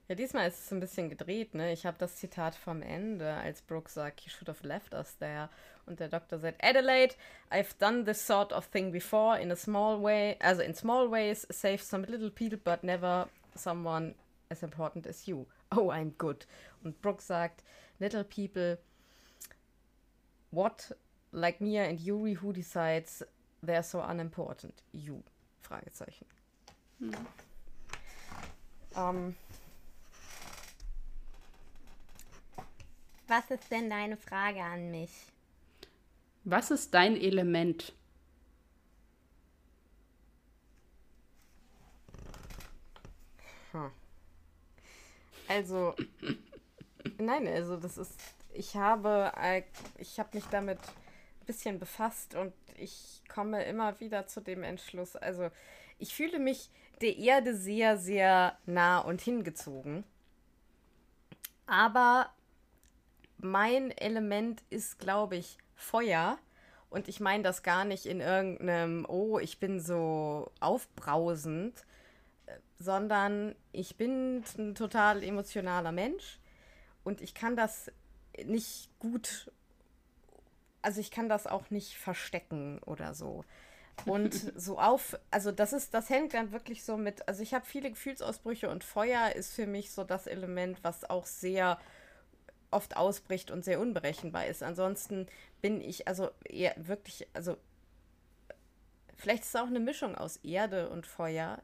[0.09, 1.73] Ja, diesmal ist es ein bisschen gedreht, ne?
[1.73, 5.49] Ich habe das Zitat vom Ende, als Brooke sagt, you should have left us there.
[5.85, 7.17] Und der Doktor sagt, Adelaide,
[7.51, 11.45] I've done this sort of thing before in a small way, also in small ways,
[11.51, 14.15] saved some little people, but never someone
[14.49, 15.47] as important as you.
[15.73, 16.47] Oh, I'm good.
[16.85, 17.65] Und Brooke sagt,
[17.99, 18.79] little people,
[20.53, 20.93] what,
[21.33, 23.25] like Mia and Yuri, who decides
[23.63, 24.85] they're so unimportant?
[24.93, 25.25] You.
[25.61, 26.27] Fragezeichen.
[28.97, 29.35] Ähm,
[33.29, 35.11] Was ist denn deine Frage an mich?
[36.45, 37.93] Was ist dein Element?
[45.49, 45.95] Also,
[47.19, 48.19] Nein, also das ist,
[48.53, 49.63] ich habe, äh,
[49.99, 55.17] ich habe mich damit ein bisschen befasst und ich komme immer wieder zu dem Entschluss.
[55.17, 55.51] Also
[55.99, 56.71] ich fühle mich
[57.01, 60.05] der Erde sehr, sehr nah und hingezogen.
[61.67, 62.31] Aber
[63.39, 66.39] mein Element ist, glaube ich, Feuer.
[66.89, 71.85] Und ich meine das gar nicht in irgendeinem, oh, ich bin so aufbrausend,
[72.79, 76.39] sondern ich bin ein total emotionaler Mensch
[77.05, 77.91] und ich kann das
[78.45, 79.51] nicht gut,
[80.83, 83.45] also ich kann das auch nicht verstecken oder so.
[84.05, 87.65] Und so auf, also das ist, das hängt dann wirklich so mit, also ich habe
[87.65, 91.79] viele Gefühlsausbrüche und Feuer ist für mich so das Element, was auch sehr
[92.77, 94.63] oft ausbricht und sehr unberechenbar ist.
[94.63, 95.27] Ansonsten
[95.61, 97.57] bin ich also eher wirklich, also
[99.17, 101.63] vielleicht ist es auch eine Mischung aus Erde und Feuer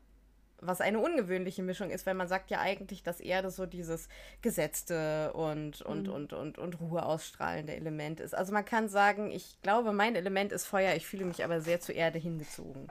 [0.62, 4.08] was eine ungewöhnliche Mischung ist, weil man sagt ja eigentlich, dass Erde so dieses
[4.42, 6.12] gesetzte und, und, mhm.
[6.12, 8.34] und, und, und Ruhe ausstrahlende Element ist.
[8.34, 11.80] Also man kann sagen, ich glaube, mein Element ist Feuer, ich fühle mich aber sehr
[11.80, 12.88] zur Erde hingezogen.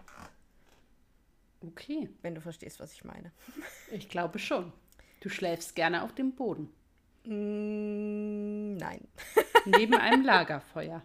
[1.66, 2.10] Okay.
[2.22, 3.32] Wenn du verstehst, was ich meine.
[3.92, 4.74] Ich glaube schon.
[5.22, 6.74] Du schläfst gerne auf dem Boden.
[7.26, 9.08] Mm, nein.
[9.66, 11.02] Neben einem Lagerfeuer.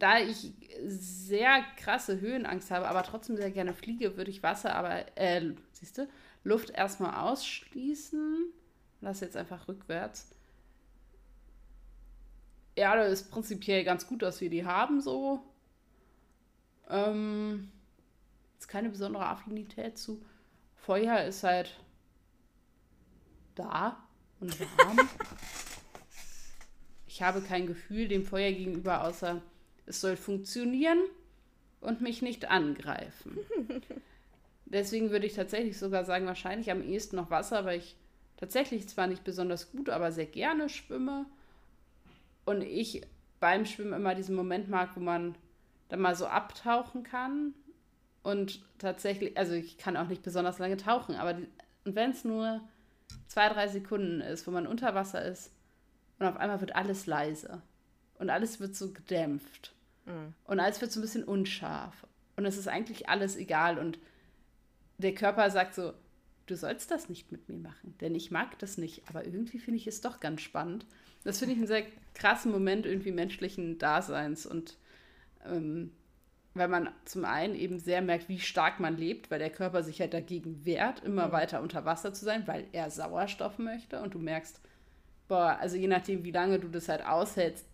[0.03, 0.53] Da ich
[0.85, 5.97] sehr krasse Höhenangst habe, aber trotzdem sehr gerne fliege, würde ich Wasser, aber, äh, siehst
[5.97, 6.09] du,
[6.43, 8.53] Luft erstmal ausschließen.
[9.01, 10.35] Lass jetzt einfach rückwärts.
[12.77, 15.45] Ja, das ist prinzipiell ganz gut, dass wir die haben, so.
[16.91, 17.71] Ähm,
[18.55, 20.21] jetzt keine besondere Affinität zu.
[20.75, 21.79] Feuer ist halt
[23.55, 24.05] da
[24.41, 24.99] und warm.
[27.07, 29.41] ich habe kein Gefühl dem Feuer gegenüber, außer
[29.87, 30.99] es soll funktionieren
[31.81, 33.39] und mich nicht angreifen.
[34.65, 37.97] Deswegen würde ich tatsächlich sogar sagen, wahrscheinlich am ehesten noch Wasser, weil ich
[38.37, 41.27] tatsächlich zwar nicht besonders gut, aber sehr gerne schwimme.
[42.45, 43.03] Und ich
[43.39, 45.35] beim Schwimmen immer diesen Moment mag, wo man
[45.89, 47.55] dann mal so abtauchen kann
[48.23, 51.49] und tatsächlich, also ich kann auch nicht besonders lange tauchen, aber die,
[51.85, 52.61] und wenn es nur
[53.27, 55.53] zwei, drei Sekunden ist, wo man unter Wasser ist
[56.19, 57.61] und auf einmal wird alles leise
[58.23, 59.75] und alles wird so gedämpft.
[60.05, 60.35] Mhm.
[60.45, 62.07] und alles wird so ein bisschen unscharf.
[62.37, 63.79] Und es ist eigentlich alles egal.
[63.79, 63.99] Und
[64.99, 65.93] der Körper sagt so,
[66.47, 69.79] du sollst das nicht mit mir machen, denn ich mag das nicht, aber irgendwie finde
[69.79, 70.87] ich es doch ganz spannend.
[71.25, 74.45] Das finde ich einen sehr krassen Moment irgendwie menschlichen Daseins.
[74.45, 74.77] Und
[75.47, 75.93] ähm,
[76.55, 80.01] weil man zum einen eben sehr merkt, wie stark man lebt, weil der Körper sich
[80.01, 81.33] halt dagegen wehrt, immer mhm.
[81.33, 84.03] weiter unter Wasser zu sein, weil er Sauerstoff möchte.
[84.03, 84.61] Und du merkst,
[85.29, 87.67] boah, also je nachdem, wie lange du das halt aushältst,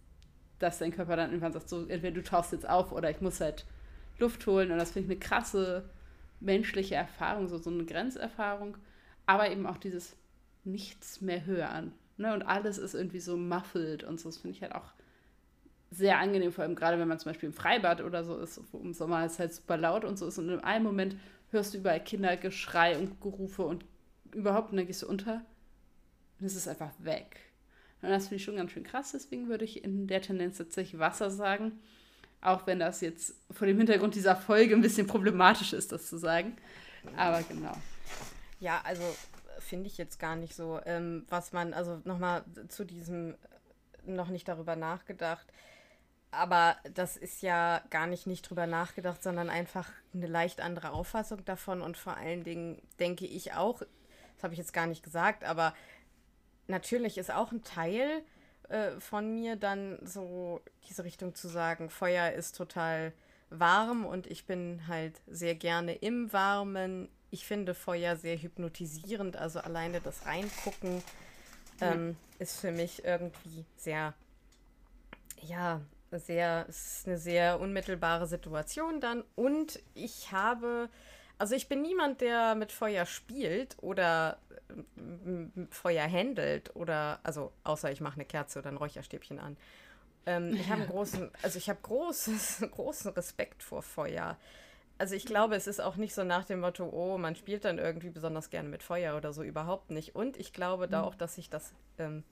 [0.58, 3.40] dass dein Körper dann irgendwann sagt, so, entweder du tauchst jetzt auf oder ich muss
[3.40, 3.64] halt
[4.18, 5.88] Luft holen und das finde ich eine krasse
[6.40, 8.76] menschliche Erfahrung, so, so eine Grenzerfahrung,
[9.26, 10.16] aber eben auch dieses
[10.64, 11.92] Nichts mehr hören.
[12.16, 12.34] Ne?
[12.34, 14.92] Und alles ist irgendwie so muffled und so, das finde ich halt auch
[15.90, 18.78] sehr angenehm, vor allem gerade wenn man zum Beispiel im Freibad oder so ist, wo
[18.78, 21.16] im Sommer es halt super laut und so ist und in einem Moment
[21.50, 23.84] hörst du überall Kindergeschrei und Gerufe und
[24.34, 25.40] überhaupt, und dann gehst du unter
[26.38, 27.47] und es ist einfach weg.
[28.02, 31.00] Und das finde ich schon ganz schön krass, deswegen würde ich in der Tendenz tatsächlich
[31.00, 31.72] Wasser sagen,
[32.40, 36.16] auch wenn das jetzt vor dem Hintergrund dieser Folge ein bisschen problematisch ist, das zu
[36.16, 36.56] sagen.
[37.16, 37.72] Aber genau.
[38.60, 39.02] Ja, also
[39.58, 40.80] finde ich jetzt gar nicht so.
[40.86, 43.34] Ähm, was man, also nochmal zu diesem,
[44.06, 45.46] noch nicht darüber nachgedacht,
[46.30, 51.44] aber das ist ja gar nicht nicht drüber nachgedacht, sondern einfach eine leicht andere Auffassung
[51.44, 51.80] davon.
[51.80, 55.74] Und vor allen Dingen denke ich auch, das habe ich jetzt gar nicht gesagt, aber
[56.68, 58.22] natürlich ist auch ein Teil
[58.68, 63.12] äh, von mir, dann so diese Richtung zu sagen, Feuer ist total
[63.50, 67.08] warm und ich bin halt sehr gerne im Warmen.
[67.30, 71.02] Ich finde Feuer sehr hypnotisierend, also alleine das Reingucken
[71.80, 74.14] ähm, ist für mich irgendwie sehr,
[75.42, 79.24] ja, sehr, es ist eine sehr unmittelbare Situation dann.
[79.34, 80.88] Und ich habe,
[81.38, 84.38] also ich bin niemand, der mit Feuer spielt oder
[85.70, 89.56] Feuer handelt oder, also außer ich mache eine Kerze oder ein Räucherstäbchen an.
[90.26, 94.36] Ähm, ich habe großen, also ich habe großes, großen Respekt vor Feuer.
[94.98, 97.78] Also ich glaube, es ist auch nicht so nach dem Motto, oh, man spielt dann
[97.78, 100.14] irgendwie besonders gerne mit Feuer oder so, überhaupt nicht.
[100.14, 101.08] Und ich glaube da mhm.
[101.08, 102.24] auch, dass sich das ähm,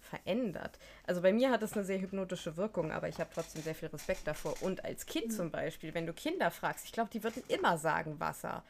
[0.00, 0.78] verändert.
[1.06, 3.88] Also bei mir hat es eine sehr hypnotische Wirkung, aber ich habe trotzdem sehr viel
[3.88, 4.54] Respekt davor.
[4.62, 5.30] Und als Kind mhm.
[5.30, 8.62] zum Beispiel, wenn du Kinder fragst, ich glaube, die würden immer sagen Wasser.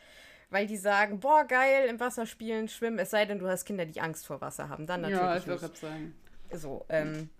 [0.50, 3.86] Weil die sagen, boah, geil, im Wasser spielen, schwimmen, es sei denn, du hast Kinder,
[3.86, 4.86] die Angst vor Wasser haben.
[4.86, 5.20] Dann natürlich.
[5.20, 6.14] Ja, ich würde sagen.
[6.52, 7.30] So, ähm,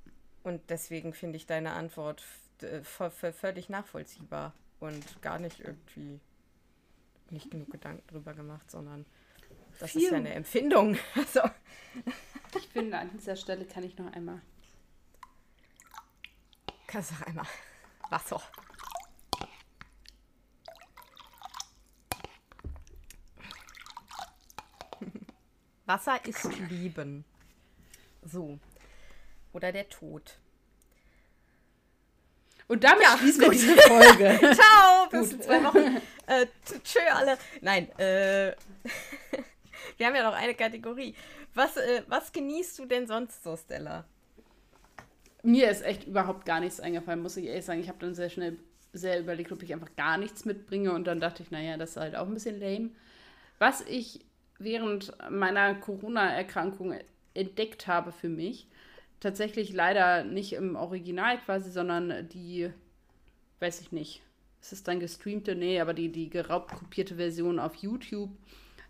[0.45, 2.23] und deswegen finde ich deine Antwort
[3.33, 6.21] völlig nachvollziehbar und gar nicht irgendwie
[7.31, 9.07] nicht genug Gedanken drüber gemacht, sondern
[9.79, 10.03] das Viel.
[10.03, 10.97] ist ja eine Empfindung.
[11.15, 11.41] Also.
[12.57, 14.41] Ich finde, an dieser Stelle kann ich noch einmal.
[16.87, 17.47] Kannst du noch einmal
[18.11, 18.43] Wasser.
[25.91, 27.25] Wasser ist Leben.
[28.23, 28.61] So.
[29.53, 30.39] Oder der Tod.
[32.69, 34.39] Und damit ja, schließen wir diese Folge.
[34.55, 36.01] Ciao, bis in zwei Wochen.
[36.29, 36.47] Äh,
[36.85, 37.37] tschö alle.
[37.61, 38.55] Nein, äh,
[39.97, 41.17] wir haben ja noch eine Kategorie.
[41.55, 44.05] Was, äh, was genießt du denn sonst so, Stella?
[45.43, 47.81] Mir ist echt überhaupt gar nichts eingefallen, muss ich ehrlich sagen.
[47.81, 48.57] Ich habe dann sehr schnell
[48.93, 51.97] sehr überlegt, ob ich einfach gar nichts mitbringe und dann dachte ich, naja, das ist
[51.97, 52.91] halt auch ein bisschen lame.
[53.59, 54.25] Was ich
[54.61, 56.95] während meiner Corona-Erkrankung
[57.35, 58.69] entdeckt habe für mich,
[59.19, 62.71] tatsächlich leider nicht im Original quasi, sondern die,
[63.61, 64.23] weiß ich nicht,
[64.61, 65.55] ist es dann gestreamte?
[65.55, 68.31] Nee, aber die, die geraubt kopierte Version auf YouTube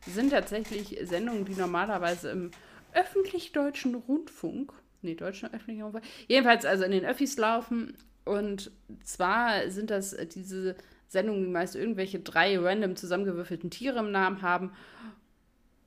[0.07, 2.51] sind tatsächlich Sendungen, die normalerweise im
[2.93, 7.95] öffentlich-deutschen Rundfunk, nee, deutschen öffentlichen Rundfunk, jedenfalls also in den Öffis laufen.
[8.25, 8.71] Und
[9.03, 10.77] zwar sind das diese
[11.09, 14.73] Sendungen, die meist irgendwelche drei random zusammengewürfelten Tiere im Namen haben.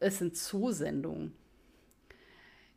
[0.03, 1.33] Es sind Zoosendungen.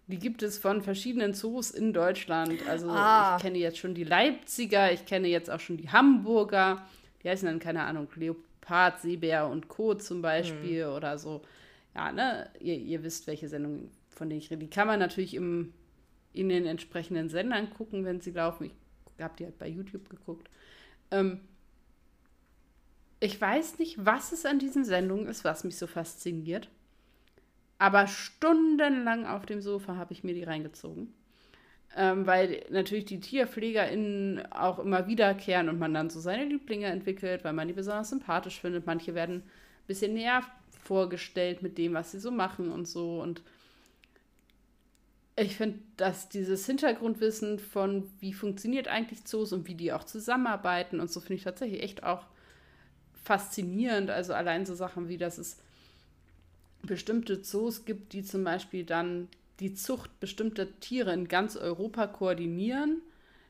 [0.06, 2.66] Die gibt es von verschiedenen Zoos in Deutschland.
[2.68, 3.36] Also ah.
[3.36, 6.86] ich kenne jetzt schon die Leipziger, ich kenne jetzt auch schon die Hamburger.
[7.22, 9.94] Die heißen dann, keine Ahnung, Leopard, Seebär und Co.
[9.94, 10.92] zum Beispiel mhm.
[10.92, 11.42] oder so.
[11.94, 12.48] Ja, ne?
[12.60, 14.60] Ihr, ihr wisst, welche Sendungen, von denen ich rede.
[14.60, 15.72] Die kann man natürlich im,
[16.32, 18.70] in den entsprechenden Sendern gucken, wenn sie laufen.
[19.16, 20.48] Ich habe die halt bei YouTube geguckt.
[21.10, 21.40] Ähm,
[23.18, 26.68] ich weiß nicht, was es an diesen Sendungen ist, was mich so fasziniert.
[27.78, 31.12] Aber stundenlang auf dem Sofa habe ich mir die reingezogen.
[31.94, 37.44] Ähm, weil natürlich die TierpflegerInnen auch immer wiederkehren und man dann so seine Lieblinge entwickelt,
[37.44, 38.86] weil man die besonders sympathisch findet.
[38.86, 40.42] Manche werden ein bisschen näher
[40.82, 43.20] vorgestellt mit dem, was sie so machen und so.
[43.22, 43.42] Und
[45.36, 51.00] ich finde, dass dieses Hintergrundwissen von, wie funktioniert eigentlich Zoos und wie die auch zusammenarbeiten
[51.00, 52.26] und so, finde ich tatsächlich echt auch
[53.24, 54.10] faszinierend.
[54.10, 55.58] Also allein so Sachen wie, dass es
[56.86, 59.28] bestimmte Zoos gibt, die zum Beispiel dann
[59.60, 63.02] die Zucht bestimmter Tiere in ganz Europa koordinieren,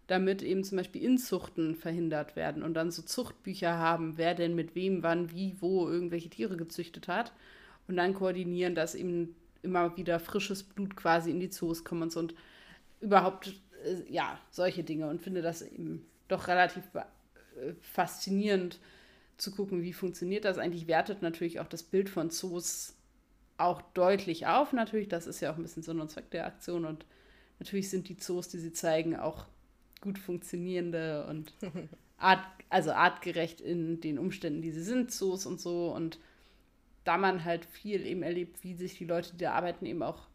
[0.07, 4.75] damit eben zum Beispiel Inzuchten verhindert werden und dann so Zuchtbücher haben, wer denn mit
[4.75, 7.33] wem, wann, wie, wo irgendwelche Tiere gezüchtet hat.
[7.89, 12.35] Und dann koordinieren, dass eben immer wieder frisches Blut quasi in die Zoos kommt und
[13.01, 13.49] überhaupt,
[13.85, 18.79] äh, ja, solche Dinge und finde das eben doch relativ äh, faszinierend
[19.37, 20.59] zu gucken, wie funktioniert das.
[20.59, 22.96] Eigentlich, wertet natürlich auch das Bild von Zoos
[23.59, 25.09] auch deutlich auf, natürlich.
[25.09, 26.85] Das ist ja auch ein bisschen Sinn und Zweck der Aktion.
[26.85, 27.07] Und
[27.59, 29.47] natürlich sind die Zoos, die sie zeigen, auch
[30.01, 31.55] gut funktionierende und
[32.19, 35.93] art, also artgerecht in den Umständen, die sie sind, Zoos und so.
[35.93, 36.19] Und
[37.05, 40.27] da man halt viel eben erlebt, wie sich die Leute, die da arbeiten, eben auch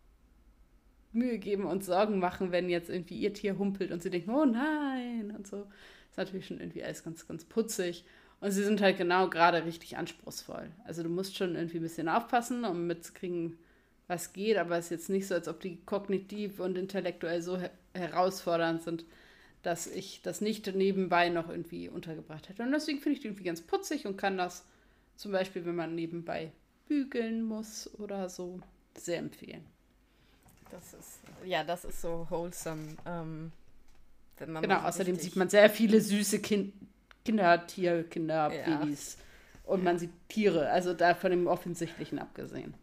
[1.13, 4.45] Mühe geben und Sorgen machen, wenn jetzt irgendwie ihr Tier humpelt und sie denken, oh
[4.45, 5.67] nein und so.
[6.09, 8.05] Ist natürlich schon irgendwie alles ganz, ganz putzig.
[8.41, 10.71] Und sie sind halt genau gerade richtig anspruchsvoll.
[10.83, 13.57] Also du musst schon irgendwie ein bisschen aufpassen, um mitzukriegen,
[14.07, 17.57] was geht, aber es ist jetzt nicht so, als ob die kognitiv und intellektuell so
[17.57, 19.03] her herausfordernd sind,
[19.63, 22.63] dass ich das nicht nebenbei noch irgendwie untergebracht hätte.
[22.63, 24.65] Und deswegen finde ich die irgendwie ganz putzig und kann das
[25.17, 26.51] zum Beispiel, wenn man nebenbei
[26.87, 28.59] bügeln muss oder so,
[28.97, 29.63] sehr empfehlen.
[30.71, 32.95] Das ist, ja, das ist so wholesome.
[33.05, 33.51] Ähm,
[34.37, 36.71] genau, außerdem sieht man sehr viele süße Kinder.
[37.25, 39.17] Kindertier, Kinderbabys.
[39.17, 39.71] Ja.
[39.71, 42.73] Und man sieht Tiere, also da von dem Offensichtlichen abgesehen.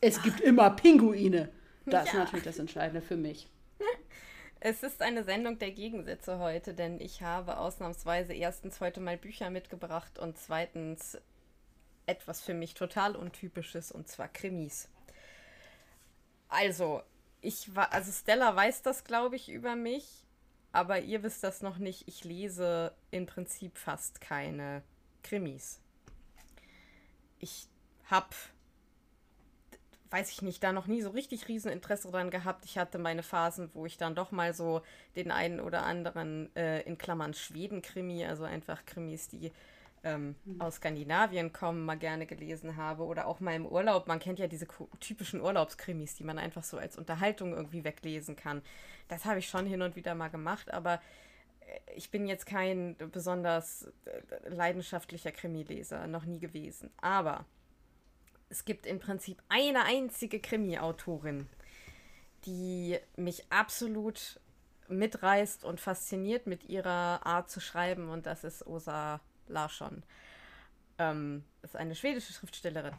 [0.00, 1.48] Es gibt immer Pinguine.
[1.86, 2.10] Das ja.
[2.10, 3.48] ist natürlich das Entscheidende für mich.
[4.60, 9.50] Es ist eine Sendung der Gegensätze heute, denn ich habe ausnahmsweise erstens heute mal Bücher
[9.50, 11.16] mitgebracht und zweitens
[12.06, 14.88] etwas für mich total untypisches und zwar Krimis.
[16.48, 17.02] Also,
[17.40, 20.24] ich war, also Stella weiß das, glaube ich, über mich,
[20.78, 22.06] aber ihr wisst das noch nicht.
[22.06, 24.82] Ich lese im Prinzip fast keine
[25.24, 25.80] Krimis.
[27.40, 27.66] Ich
[28.04, 28.28] habe
[30.10, 32.64] weiß ich nicht, da noch nie so richtig Rieseninteresse dran gehabt.
[32.64, 34.80] Ich hatte meine Phasen, wo ich dann doch mal so
[35.16, 39.52] den einen oder anderen äh, in Klammern Schweden-Krimi, also einfach Krimis, die
[40.04, 40.60] ähm, mhm.
[40.60, 43.04] aus Skandinavien kommen, mal gerne gelesen habe.
[43.04, 44.06] Oder auch mal im Urlaub.
[44.06, 44.66] Man kennt ja diese
[45.00, 48.62] typischen Urlaubskrimis, die man einfach so als Unterhaltung irgendwie weglesen kann.
[49.08, 51.00] Das habe ich schon hin und wieder mal gemacht, aber
[51.60, 56.90] äh, ich bin jetzt kein besonders äh, leidenschaftlicher Krimileser, noch nie gewesen.
[57.00, 57.44] Aber
[58.48, 61.48] es gibt im Prinzip eine einzige Krimi-Autorin,
[62.46, 64.40] die mich absolut
[64.88, 70.02] mitreißt und fasziniert mit ihrer Art zu schreiben und das ist Osa Larsson.
[70.98, 72.94] Ähm, ist eine schwedische Schriftstellerin,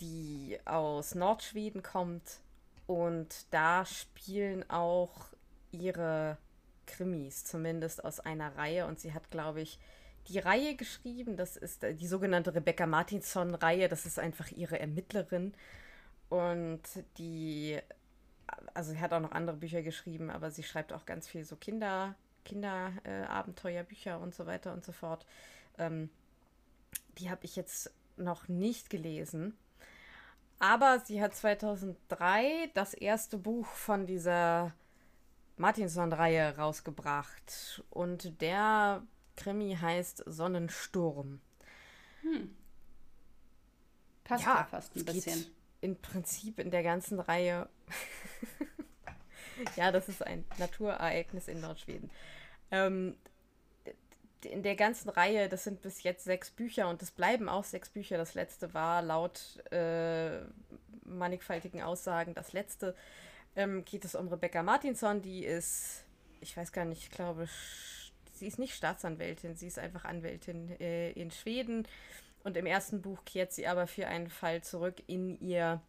[0.00, 2.40] die aus Nordschweden kommt
[2.86, 5.28] und da spielen auch
[5.70, 6.36] ihre
[6.86, 9.78] Krimis, zumindest aus einer Reihe und sie hat, glaube ich,
[10.28, 11.36] die Reihe geschrieben.
[11.36, 13.88] Das ist die sogenannte Rebecca Martinson-Reihe.
[13.88, 15.54] Das ist einfach ihre Ermittlerin.
[16.28, 16.82] Und
[17.18, 17.78] die,
[18.74, 21.56] also sie hat auch noch andere Bücher geschrieben, aber sie schreibt auch ganz viel so
[21.56, 22.14] Kinder,
[22.44, 25.26] Kinderabenteuerbücher äh, und so weiter und so fort.
[25.78, 26.10] Ähm,
[27.18, 29.56] die habe ich jetzt noch nicht gelesen.
[30.58, 34.72] Aber sie hat 2003 das erste Buch von dieser
[35.56, 37.82] Martinson-Reihe rausgebracht.
[37.90, 39.02] Und der
[39.36, 41.40] Krimi heißt Sonnensturm.
[42.22, 42.54] Hm.
[44.24, 45.46] Passt ja, fast ein bisschen.
[45.80, 47.68] Im Prinzip in der ganzen Reihe.
[49.76, 52.10] ja, das ist ein Naturereignis in Nordschweden.
[52.70, 53.16] Ähm,
[54.44, 57.88] in der ganzen Reihe, das sind bis jetzt sechs Bücher und es bleiben auch sechs
[57.88, 58.16] Bücher.
[58.16, 60.40] Das letzte war laut äh,
[61.04, 62.94] mannigfaltigen Aussagen das letzte.
[63.54, 66.04] Ähm, geht es um Rebecca Martinson, die ist,
[66.40, 67.48] ich weiß gar nicht, ich glaube,
[68.32, 71.86] sie ist nicht Staatsanwältin, sie ist einfach Anwältin äh, in Schweden.
[72.44, 75.80] Und im ersten Buch kehrt sie aber für einen Fall zurück in ihr,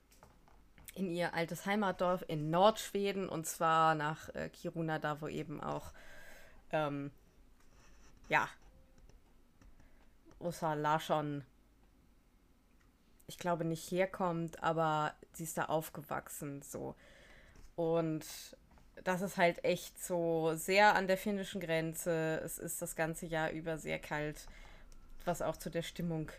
[0.96, 5.92] in ihr altes Heimatdorf in Nordschweden und zwar nach äh, Kiruna, da wo eben auch,
[6.72, 7.12] ähm,
[8.30, 8.48] ja,
[10.40, 11.44] Osa Larsson,
[13.28, 16.96] ich glaube nicht herkommt, aber sie ist da aufgewachsen so.
[17.76, 18.26] Und
[19.04, 22.40] das ist halt echt so sehr an der finnischen Grenze.
[22.44, 24.46] Es ist das ganze Jahr über sehr kalt,
[25.26, 26.30] was auch zu der Stimmung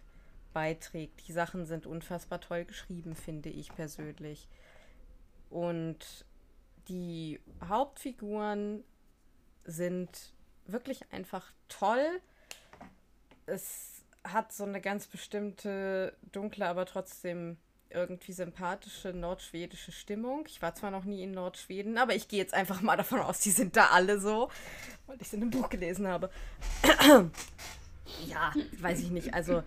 [0.54, 1.28] beiträgt.
[1.28, 4.48] Die Sachen sind unfassbar toll geschrieben, finde ich persönlich.
[5.50, 6.24] Und
[6.88, 8.82] die Hauptfiguren
[9.64, 10.32] sind
[10.66, 12.20] wirklich einfach toll.
[13.44, 17.58] Es hat so eine ganz bestimmte dunkle, aber trotzdem
[17.90, 20.44] irgendwie sympathische nordschwedische Stimmung.
[20.48, 23.40] Ich war zwar noch nie in Nordschweden, aber ich gehe jetzt einfach mal davon aus,
[23.40, 24.50] die sind da alle so,
[25.06, 26.30] weil ich es in einem Buch gelesen habe.
[28.26, 29.34] ja, weiß ich nicht.
[29.34, 29.62] Also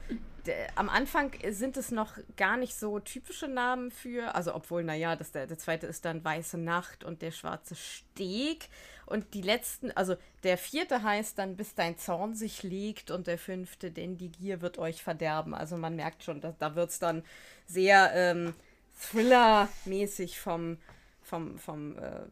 [0.76, 5.32] am Anfang sind es noch gar nicht so typische Namen für, also obwohl, naja, das,
[5.32, 8.70] der, der zweite ist dann Weiße Nacht und der schwarze Steg.
[9.06, 13.38] Und die letzten, also der vierte heißt dann, bis dein Zorn sich legt und der
[13.38, 15.54] fünfte, denn die Gier wird euch verderben.
[15.54, 17.24] Also man merkt schon, dass, da wird es dann
[17.66, 18.54] sehr ähm,
[19.00, 20.78] Thriller-mäßig vom,
[21.22, 22.26] vom, vom äh,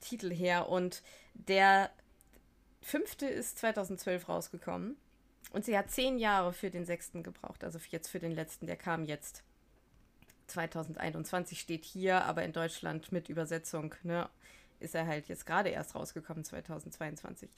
[0.00, 0.68] Titel her.
[0.68, 1.02] Und
[1.34, 1.90] der
[2.80, 4.96] fünfte ist 2012 rausgekommen.
[5.56, 8.76] Und sie hat zehn Jahre für den sechsten gebraucht, also jetzt für den letzten, der
[8.76, 9.42] kam jetzt.
[10.48, 14.28] 2021 steht hier, aber in Deutschland mit Übersetzung, ne,
[14.80, 17.48] ist er halt jetzt gerade erst rausgekommen, 2022.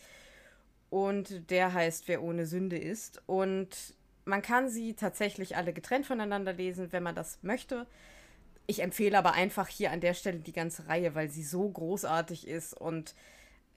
[0.90, 3.20] Und der heißt Wer ohne Sünde ist.
[3.26, 3.94] Und
[4.24, 7.84] man kann sie tatsächlich alle getrennt voneinander lesen, wenn man das möchte.
[8.68, 12.46] Ich empfehle aber einfach hier an der Stelle die ganze Reihe, weil sie so großartig
[12.46, 13.16] ist und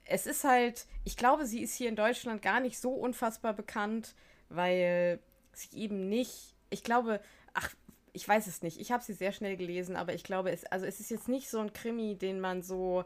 [0.04, 4.14] es ist halt, ich glaube, sie ist hier in Deutschland gar nicht so unfassbar bekannt,
[4.48, 5.20] weil
[5.52, 7.20] sie eben nicht, ich glaube,
[7.54, 7.70] ach,
[8.12, 8.80] ich weiß es nicht.
[8.80, 11.48] Ich habe sie sehr schnell gelesen, aber ich glaube, es, also es ist jetzt nicht
[11.48, 13.04] so ein Krimi, den man so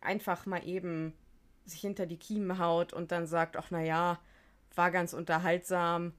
[0.00, 1.14] einfach mal eben
[1.64, 4.18] sich hinter die Kiemen haut und dann sagt, ach naja,
[4.74, 6.12] war ganz unterhaltsam,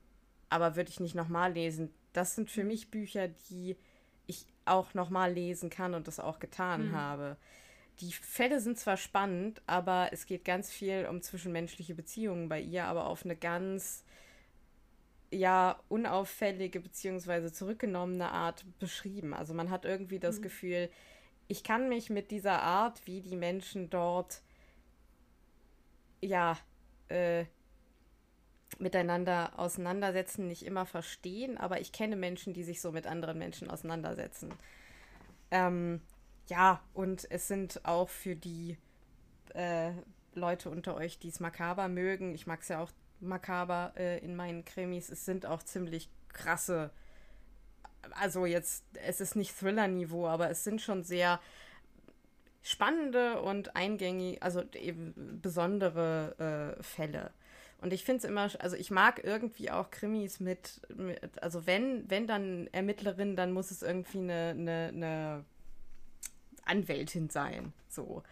[0.49, 1.93] aber würde ich nicht nochmal lesen.
[2.13, 3.78] Das sind für mich Bücher, die
[4.26, 6.95] ich auch nochmal lesen kann und das auch getan hm.
[6.95, 7.38] habe
[8.02, 12.86] die Fälle sind zwar spannend, aber es geht ganz viel um zwischenmenschliche Beziehungen bei ihr,
[12.86, 14.04] aber auf eine ganz
[15.32, 19.34] ja unauffällige beziehungsweise zurückgenommene Art beschrieben.
[19.34, 20.43] Also man hat irgendwie das mhm.
[20.43, 20.89] Gefühl,
[21.47, 24.41] ich kann mich mit dieser Art, wie die Menschen dort
[26.22, 26.58] ja
[27.10, 27.45] äh,
[28.78, 33.70] miteinander auseinandersetzen, nicht immer verstehen, aber ich kenne Menschen, die sich so mit anderen Menschen
[33.70, 34.54] auseinandersetzen.
[35.52, 36.02] Ähm,
[36.50, 38.78] ja, und es sind auch für die
[39.54, 39.91] äh,
[40.34, 44.36] Leute unter euch, die es makaber mögen, ich mag es ja auch makaber äh, in
[44.36, 46.91] meinen Krimis, es sind auch ziemlich krasse,
[48.12, 51.39] also jetzt, es ist nicht Thriller-Niveau, aber es sind schon sehr
[52.62, 57.32] spannende und eingängige, also eben besondere äh, Fälle.
[57.82, 62.10] Und ich finde es immer, also ich mag irgendwie auch Krimis mit, mit, also wenn,
[62.10, 65.45] wenn dann Ermittlerin, dann muss es irgendwie eine, eine, eine
[66.70, 67.74] Anwältin sein.
[67.88, 68.24] So.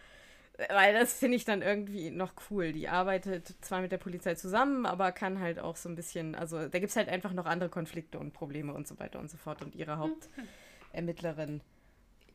[0.70, 2.72] Weil das finde ich dann irgendwie noch cool.
[2.72, 6.68] Die arbeitet zwar mit der Polizei zusammen, aber kann halt auch so ein bisschen, also
[6.68, 9.36] da gibt es halt einfach noch andere Konflikte und Probleme und so weiter und so
[9.36, 9.62] fort.
[9.62, 11.60] Und ihre Hauptermittlerin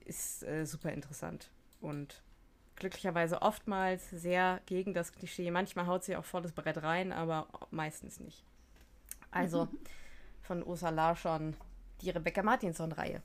[0.05, 1.49] ist äh, super interessant
[1.81, 2.21] und
[2.75, 5.51] glücklicherweise oftmals sehr gegen das Klischee.
[5.51, 8.43] Manchmal haut sie auch volles Brett rein, aber meistens nicht.
[9.31, 9.67] Also
[10.41, 11.55] von Ursula Larsson
[12.01, 13.21] die Rebecca Martinson-Reihe.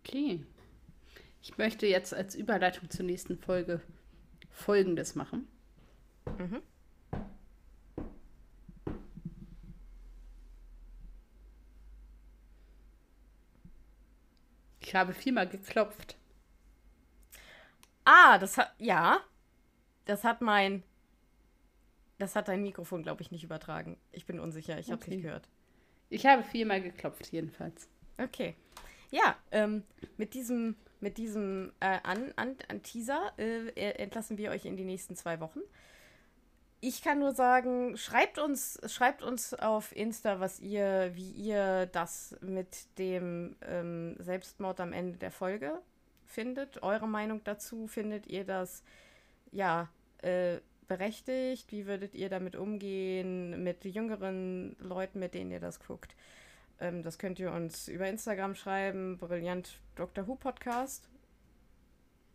[0.00, 0.44] Okay.
[1.44, 3.82] Ich möchte jetzt als Überleitung zur nächsten Folge
[4.50, 5.46] Folgendes machen.
[6.38, 6.62] Mhm.
[14.80, 16.16] Ich habe viermal geklopft.
[18.06, 18.74] Ah, das hat.
[18.78, 19.20] Ja.
[20.06, 20.82] Das hat mein.
[22.16, 23.98] Das hat dein Mikrofon, glaube ich, nicht übertragen.
[24.12, 24.78] Ich bin unsicher.
[24.78, 25.50] Ich habe es nicht gehört.
[26.08, 27.86] Ich habe viermal geklopft, jedenfalls.
[28.16, 28.56] Okay.
[29.10, 29.84] Ja, ähm,
[30.16, 33.68] mit diesem, mit diesem äh, an, an, an Teaser äh,
[34.02, 35.60] entlassen wir euch in die nächsten zwei Wochen.
[36.80, 42.36] Ich kann nur sagen, schreibt uns, schreibt uns auf Insta, was ihr, wie ihr das
[42.42, 45.80] mit dem ähm, Selbstmord am Ende der Folge
[46.26, 46.82] findet.
[46.82, 48.82] Eure Meinung dazu, findet ihr das
[49.50, 49.88] ja
[50.18, 51.72] äh, berechtigt?
[51.72, 56.14] Wie würdet ihr damit umgehen mit jüngeren Leuten, mit denen ihr das guckt?
[56.80, 60.26] Ähm, das könnt ihr uns über Instagram schreiben, brillant Dr.
[60.26, 61.10] Who Podcast.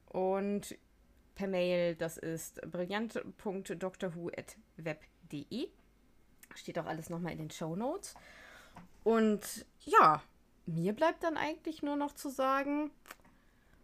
[0.08, 0.78] Und
[1.36, 5.70] per Mail, das ist brillant.drwho.web.de.
[6.56, 8.16] Steht auch alles nochmal in den Show Notes.
[9.04, 10.24] Und ja,
[10.66, 12.92] mir bleibt dann eigentlich nur noch zu sagen,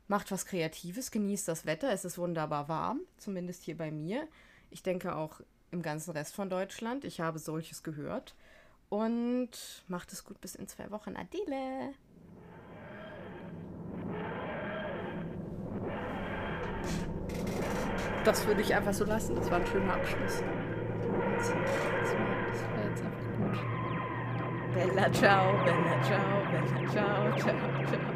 [0.07, 4.27] macht was Kreatives, genießt das Wetter, es ist wunderbar warm, zumindest hier bei mir.
[4.69, 5.41] Ich denke auch
[5.71, 7.05] im ganzen Rest von Deutschland.
[7.05, 8.35] Ich habe solches gehört.
[8.89, 9.49] Und
[9.87, 11.15] macht es gut bis in zwei Wochen.
[11.15, 11.93] Adele!
[18.23, 19.35] Das würde ich einfach so lassen.
[19.35, 20.43] Das war ein schöner Abschluss.
[21.37, 21.59] Das, war,
[22.89, 23.75] jetzt einfach gut.
[24.73, 28.14] Bella ciao, bella ciao, bella ciao, ciao, ciao.